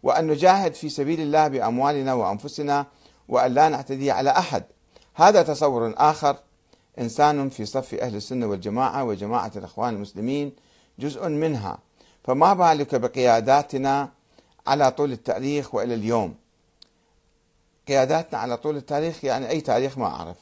وأن 0.05 0.27
نجاهد 0.27 0.73
في 0.73 0.89
سبيل 0.89 1.21
الله 1.21 1.47
بأموالنا 1.47 2.13
وأنفسنا 2.13 2.85
وأن 3.27 3.53
لا 3.53 3.69
نعتدي 3.69 4.11
على 4.11 4.29
أحد. 4.29 4.63
هذا 5.15 5.43
تصور 5.43 5.93
آخر. 5.97 6.35
إنسان 6.99 7.49
في 7.49 7.65
صف 7.65 7.93
أهل 7.93 8.15
السنة 8.15 8.45
والجماعة 8.45 9.03
وجماعة 9.03 9.51
الإخوان 9.55 9.93
المسلمين 9.93 10.51
جزء 10.99 11.27
منها. 11.27 11.77
فما 12.23 12.53
بالك 12.53 12.95
بقياداتنا 12.95 14.09
على 14.67 14.91
طول 14.91 15.11
التاريخ 15.11 15.75
وإلى 15.75 15.93
اليوم؟ 15.93 16.35
قياداتنا 17.87 18.39
على 18.39 18.57
طول 18.57 18.77
التاريخ 18.77 19.25
يعني 19.25 19.49
أي 19.49 19.61
تاريخ 19.61 19.97
ما 19.97 20.05
أعرف. 20.05 20.37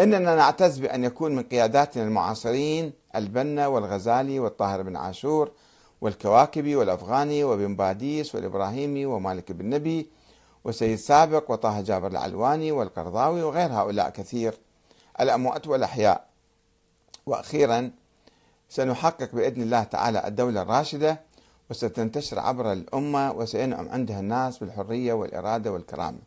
إننا 0.00 0.34
نعتز 0.36 0.78
بأن 0.78 1.04
يكون 1.04 1.36
من 1.36 1.42
قياداتنا 1.42 2.04
المعاصرين 2.04 2.92
البنا 3.16 3.66
والغزالي 3.66 4.40
والطاهر 4.40 4.82
بن 4.82 4.96
عاشور 4.96 5.50
والكواكبي 6.00 6.76
والأفغاني 6.76 7.44
وبن 7.44 7.76
باديس 7.76 8.34
والإبراهيمي 8.34 9.06
ومالك 9.06 9.52
بن 9.52 9.70
نبي 9.70 10.08
وسيد 10.64 10.98
سابق 10.98 11.50
وطه 11.50 11.80
جابر 11.80 12.06
العلواني 12.06 12.72
والقرضاوي 12.72 13.42
وغير 13.42 13.72
هؤلاء 13.72 14.10
كثير. 14.10 14.58
الأموات 15.20 15.66
والأحياء. 15.66 16.26
وأخيرا 17.26 17.90
سنحقق 18.68 19.34
بإذن 19.34 19.62
الله 19.62 19.82
تعالى 19.82 20.26
الدولة 20.26 20.62
الراشدة 20.62 21.20
وستنتشر 21.70 22.38
عبر 22.38 22.72
الأمة 22.72 23.32
وسينعم 23.32 23.88
عندها 23.88 24.20
الناس 24.20 24.58
بالحرية 24.58 25.12
والإرادة 25.12 25.72
والكرامة. 25.72 26.18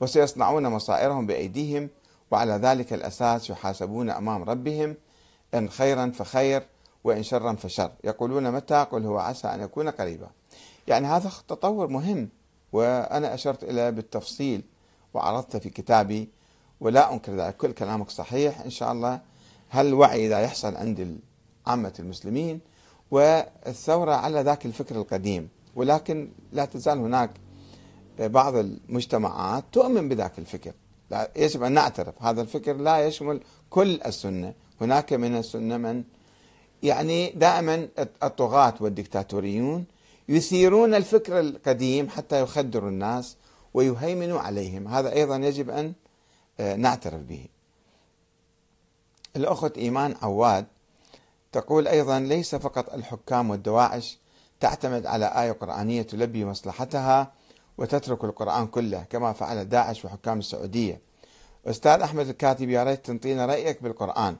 وسيصنعون 0.00 0.66
مصائرهم 0.66 1.26
بأيديهم 1.26 1.88
وعلى 2.30 2.52
ذلك 2.52 2.92
الأساس 2.92 3.50
يحاسبون 3.50 4.10
أمام 4.10 4.42
ربهم 4.42 4.94
إن 5.54 5.68
خيرا 5.70 6.12
فخير 6.14 6.62
وإن 7.04 7.22
شرا 7.22 7.52
فشر. 7.52 7.92
يقولون 8.04 8.50
متى؟ 8.50 8.86
قل 8.92 9.04
هو 9.06 9.18
عسى 9.18 9.48
أن 9.48 9.60
يكون 9.60 9.88
قريبا. 9.88 10.30
يعني 10.88 11.06
هذا 11.06 11.30
تطور 11.48 11.86
مهم 11.86 12.28
وأنا 12.72 13.34
أشرت 13.34 13.64
إلى 13.64 13.92
بالتفصيل 13.92 14.62
وعرضته 15.14 15.58
في 15.58 15.70
كتابي 15.70 16.28
ولا 16.80 17.12
أنكر 17.12 17.36
ذلك. 17.36 17.56
كل 17.56 17.72
كلامك 17.72 18.10
صحيح. 18.10 18.60
إن 18.60 18.70
شاء 18.70 18.92
الله 18.92 19.20
هالوعي 19.70 20.26
إذا 20.26 20.40
يحصل 20.40 20.76
عند 20.76 21.18
عامة 21.66 21.92
المسلمين؟ 21.98 22.60
والثورة 23.10 24.14
على 24.14 24.40
ذاك 24.40 24.66
الفكر 24.66 24.96
القديم. 24.96 25.48
ولكن 25.76 26.32
لا 26.52 26.64
تزال 26.64 26.98
هناك 26.98 27.30
بعض 28.18 28.56
المجتمعات 28.56 29.64
تؤمن 29.72 30.08
بذاك 30.08 30.38
الفكر. 30.38 30.72
يجب 31.36 31.62
أن 31.62 31.72
نعترف. 31.72 32.22
هذا 32.22 32.42
الفكر 32.42 32.76
لا 32.76 33.06
يشمل 33.06 33.40
كل 33.70 34.00
السنة. 34.06 34.54
هناك 34.80 35.12
من 35.12 35.36
السنة 35.36 35.76
من 35.76 36.04
يعني 36.82 37.30
دائما 37.30 37.88
الطغاة 38.22 38.74
والدكتاتوريون 38.80 39.84
يثيرون 40.28 40.94
الفكر 40.94 41.40
القديم 41.40 42.08
حتى 42.08 42.40
يخدروا 42.40 42.90
الناس 42.90 43.36
ويهيمنوا 43.74 44.40
عليهم. 44.40 44.88
هذا 44.88 45.12
أيضا 45.12 45.36
يجب 45.36 45.70
أن 45.70 45.92
آه، 46.60 46.76
نعترف 46.76 47.22
به. 47.22 47.46
الأخت 49.36 49.78
إيمان 49.78 50.14
عواد 50.22 50.66
تقول 51.52 51.88
أيضا 51.88 52.20
ليس 52.20 52.54
فقط 52.54 52.94
الحكام 52.94 53.50
والدواعش 53.50 54.18
تعتمد 54.60 55.06
على 55.06 55.26
آية 55.42 55.52
قرآنية 55.52 56.02
تلبي 56.02 56.44
مصلحتها 56.44 57.32
وتترك 57.78 58.24
القرآن 58.24 58.66
كله 58.66 59.02
كما 59.10 59.32
فعل 59.32 59.68
داعش 59.68 60.04
وحكام 60.04 60.38
السعودية. 60.38 61.00
أستاذ 61.66 62.00
أحمد 62.00 62.28
الكاتب 62.28 62.68
يا 62.68 62.84
ريت 62.84 63.06
تنطينا 63.06 63.46
رأيك 63.46 63.82
بالقرآن. 63.82 64.36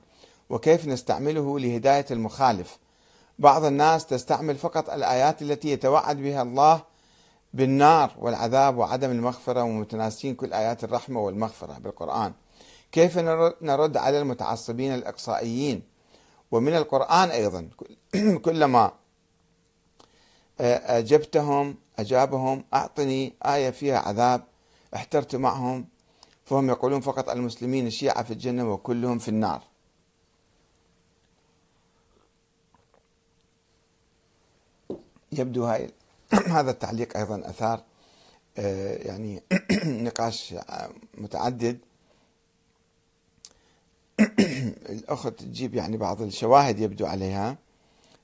وكيف 0.50 0.86
نستعمله 0.86 1.58
لهداية 1.58 2.06
المخالف. 2.10 2.78
بعض 3.38 3.64
الناس 3.64 4.06
تستعمل 4.06 4.56
فقط 4.56 4.90
الآيات 4.90 5.42
التي 5.42 5.68
يتوعد 5.68 6.16
بها 6.16 6.42
الله 6.42 6.82
بالنار 7.54 8.14
والعذاب 8.18 8.78
وعدم 8.78 9.10
المغفرة 9.10 9.62
ومتناسين 9.62 10.34
كل 10.34 10.52
آيات 10.52 10.84
الرحمة 10.84 11.20
والمغفرة 11.20 11.78
بالقرآن. 11.78 12.32
كيف 12.92 13.18
نرد 13.62 13.96
على 13.96 14.20
المتعصبين 14.20 14.94
الإقصائيين؟ 14.94 15.82
ومن 16.50 16.76
القرآن 16.76 17.28
أيضا. 17.28 17.68
كلما 18.44 18.92
أجبتهم 20.60 21.76
أجابهم 21.98 22.64
أعطني 22.74 23.34
آية 23.46 23.70
فيها 23.70 23.98
عذاب 23.98 24.44
احترت 24.94 25.36
معهم 25.36 25.86
فهم 26.44 26.68
يقولون 26.68 27.00
فقط 27.00 27.28
المسلمين 27.28 27.86
الشيعة 27.86 28.22
في 28.22 28.30
الجنة 28.30 28.72
وكلهم 28.72 29.18
في 29.18 29.28
النار. 29.28 29.69
يبدو 35.32 35.64
هاي 35.64 35.90
هذا 36.56 36.70
التعليق 36.70 37.16
أيضا 37.16 37.42
أثار 37.50 37.82
آه، 38.58 38.96
يعني 38.96 39.42
نقاش 40.06 40.54
متعدد. 41.14 41.78
الأخت 44.94 45.28
تجيب 45.28 45.74
يعني 45.74 45.96
بعض 45.96 46.22
الشواهد 46.22 46.80
يبدو 46.80 47.06
عليها 47.06 47.56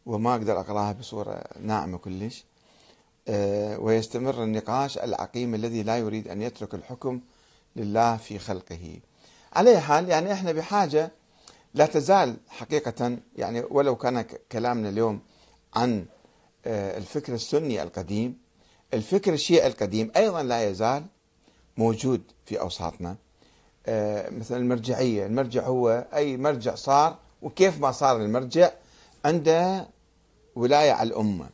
وما 0.07 0.35
أقدر 0.35 0.61
أقرأها 0.61 0.93
بصورة 0.93 1.45
ناعمة 1.61 1.99
كلش. 1.99 2.45
آه، 3.29 3.79
ويستمر 3.79 4.43
النقاش 4.43 4.99
العقيم 4.99 5.55
الذي 5.55 5.83
لا 5.83 5.99
يريد 5.99 6.29
أن 6.29 6.43
يترك 6.43 6.75
الحكم 6.75 7.21
لله 7.77 8.17
في 8.17 8.39
خلقه. 8.39 9.01
على 9.53 9.81
حال 9.81 10.09
يعني 10.09 10.33
إحنا 10.33 10.53
بحاجة 10.53 11.13
لا 11.75 11.87
تزال 11.87 12.37
حقيقة 12.49 13.19
يعني 13.37 13.63
ولو 13.71 13.97
كان 13.97 14.25
كلامنا 14.53 14.89
اليوم 14.89 15.21
عن 15.75 16.07
الفكر 16.67 17.35
السني 17.35 17.83
القديم. 17.83 18.39
الفكر 18.95 19.33
الشيعي 19.33 19.67
القديم 19.67 20.11
أيضا 20.17 20.43
لا 20.43 20.69
يزال 20.69 21.05
موجود 21.77 22.23
في 22.47 22.61
أوساطنا. 22.61 23.17
آه، 23.87 24.31
مثل 24.31 24.57
المرجعية. 24.57 25.27
المرجع 25.27 25.63
هو 25.67 26.07
أي 26.15 26.37
مرجع 26.37 26.75
صار 26.75 27.17
وكيف 27.43 27.81
ما 27.81 27.93
صار 27.93 28.17
المرجع 28.17 28.71
عنده 29.25 29.89
ولاية 30.57 30.93
على 30.93 31.09
الأمة 31.09 31.49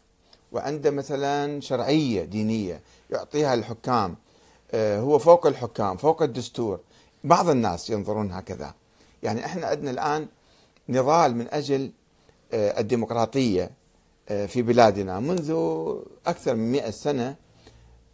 وعنده 0.53 0.91
مثلا 0.91 1.61
شرعية 1.61 2.25
دينية 2.25 2.81
يعطيها 3.11 3.55
الحكام. 3.55 4.17
آه، 4.73 5.01
هو 5.01 5.19
فوق 5.19 5.47
الحكام 5.47 5.97
فوق 5.97 6.23
الدستور. 6.23 6.81
بعض 7.25 7.49
الناس 7.49 7.91
ينظرون 7.91 8.33
هكذا. 8.33 8.75
يعني 9.23 9.45
إحنا 9.45 9.67
عندنا 9.67 9.91
الآن 9.91 10.27
نضال 10.89 11.37
من 11.37 11.49
أجل 11.51 11.93
الديمقراطية. 12.55 13.63
آه، 13.65 13.71
في 14.27 14.62
بلادنا. 14.62 15.20
منذ 15.20 15.51
أكثر 16.27 16.55
من 16.55 16.73
مئة 16.73 16.91
سنة 16.91 17.37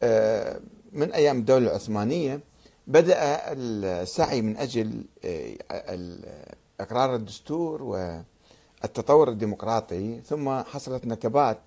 آه، 0.03 0.61
من 0.93 1.13
أيام 1.13 1.39
الدولة 1.39 1.67
العثمانية 1.67 2.41
بدأ 2.87 3.17
السعي 3.53 4.43
من 4.43 4.57
أجل 4.57 5.05
آه، 5.25 6.57
إقرار 6.81 7.15
الدستور 7.15 7.83
والتطور 7.83 9.29
الديمقراطي. 9.29 10.21
ثم 10.21 10.63
حصلت 10.63 11.07
نكبات 11.07 11.59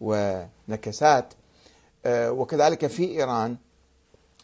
ونكسات 0.00 1.34
وكذلك 2.08 2.86
في 2.86 3.04
إيران 3.10 3.56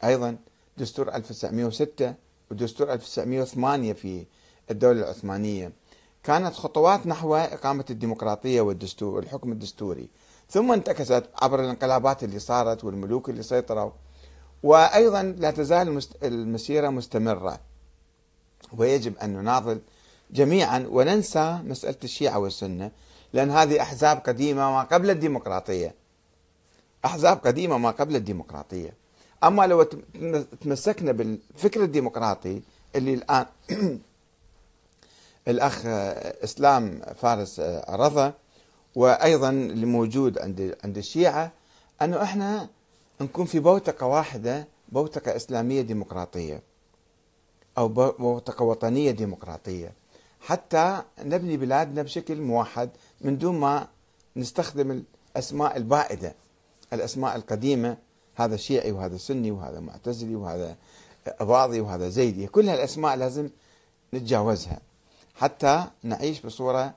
أيضا 0.04 0.36
دستور 0.78 1.14
1906 1.14 2.14
ودستور 2.50 2.92
1908 2.92 3.92
في 3.92 4.26
الدولة 4.70 5.00
العثمانية. 5.00 5.72
كانت 6.24 6.54
خطوات 6.54 7.06
نحو 7.06 7.34
إقامة 7.34 7.84
الديمقراطية 7.90 8.60
والدستور 8.60 9.14
والحكم 9.14 9.52
الدستوري. 9.52 10.08
ثم 10.50 10.72
انتكست 10.72 11.24
عبر 11.42 11.60
الانقلابات 11.60 12.24
اللي 12.24 12.38
صارت 12.38 12.84
والملوك 12.84 13.28
اللي 13.30 13.42
سيطروا. 13.42 13.90
وأيضا 14.62 15.22
لا 15.22 15.50
تزال 15.50 16.00
المسيرة 16.22 16.88
مستمرة. 16.88 17.60
ويجب 18.76 19.18
أن 19.18 19.32
نناضل 19.32 19.80
جميعا 20.30 20.86
وننسى 20.90 21.58
مسألة 21.64 21.96
الشيعة 22.04 22.38
والسنة 22.38 22.90
لأن 23.32 23.50
هذه 23.50 23.82
أحزاب 23.82 24.16
قديمة 24.18 24.70
ما 24.70 24.82
قبل 24.82 25.10
الديمقراطية. 25.10 25.94
أحزاب 27.04 27.36
قديمة 27.36 27.78
ما 27.78 27.90
قبل 27.90 28.16
الديمقراطية. 28.16 28.94
أما 29.44 29.66
لو 29.66 29.82
تمسكنا 30.60 31.12
بالفكر 31.12 31.82
الديمقراطي 31.82 32.62
اللي 32.96 33.14
الآن 33.14 33.46
الأخ 35.48 35.82
إسلام 36.44 37.00
فارس 37.16 37.60
عرضه 37.60 38.32
وأيضا 38.94 39.50
اللي 39.50 39.86
موجود 39.86 40.38
عند 40.38 40.76
عند 40.84 40.98
الشيعة 40.98 41.52
أنه 42.02 42.22
إحنا 42.22 42.68
نكون 43.20 43.46
في 43.46 43.60
بوتقة 43.60 44.06
واحدة 44.06 44.68
بوتقة 44.88 45.36
إسلامية 45.36 45.82
ديمقراطية 45.82 46.62
أو 47.78 47.88
بوتقة 47.88 48.62
وطنية 48.62 49.10
ديمقراطية. 49.10 49.92
حتى 50.40 51.02
نبني 51.22 51.56
بلادنا 51.56 52.02
بشكل 52.02 52.40
موحد 52.40 52.90
من 53.20 53.38
دون 53.38 53.60
ما 53.60 53.88
نستخدم 54.36 55.04
الأسماء 55.36 55.76
البائدة 55.76 56.34
الأسماء 56.92 57.36
القديمة 57.36 57.96
هذا 58.34 58.56
شيعي 58.56 58.92
وهذا 58.92 59.16
سني 59.16 59.50
وهذا 59.50 59.80
معتزلي 59.80 60.34
وهذا 60.34 60.76
أباضي 61.26 61.80
وهذا 61.80 62.08
زيدي. 62.08 62.46
كل 62.46 62.68
هالأسماء 62.68 63.16
لازم 63.16 63.48
نتجاوزها. 64.14 64.80
حتى 65.34 65.86
نعيش 66.02 66.40
بصورة 66.40 66.94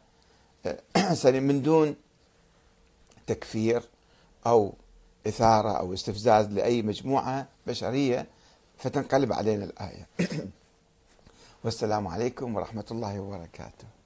من 1.25 1.61
دون 1.61 1.95
تكفير 3.27 3.83
أو 4.47 4.73
إثارة 5.27 5.71
أو 5.71 5.93
استفزاز 5.93 6.47
لأي 6.47 6.81
مجموعة 6.81 7.47
بشرية 7.67 8.27
فتنقلب 8.77 9.33
علينا 9.33 9.65
الآية. 9.65 10.07
والسلام 11.63 12.07
عليكم 12.07 12.55
ورحمة 12.55 12.85
الله 12.91 13.19
وبركاته. 13.19 13.96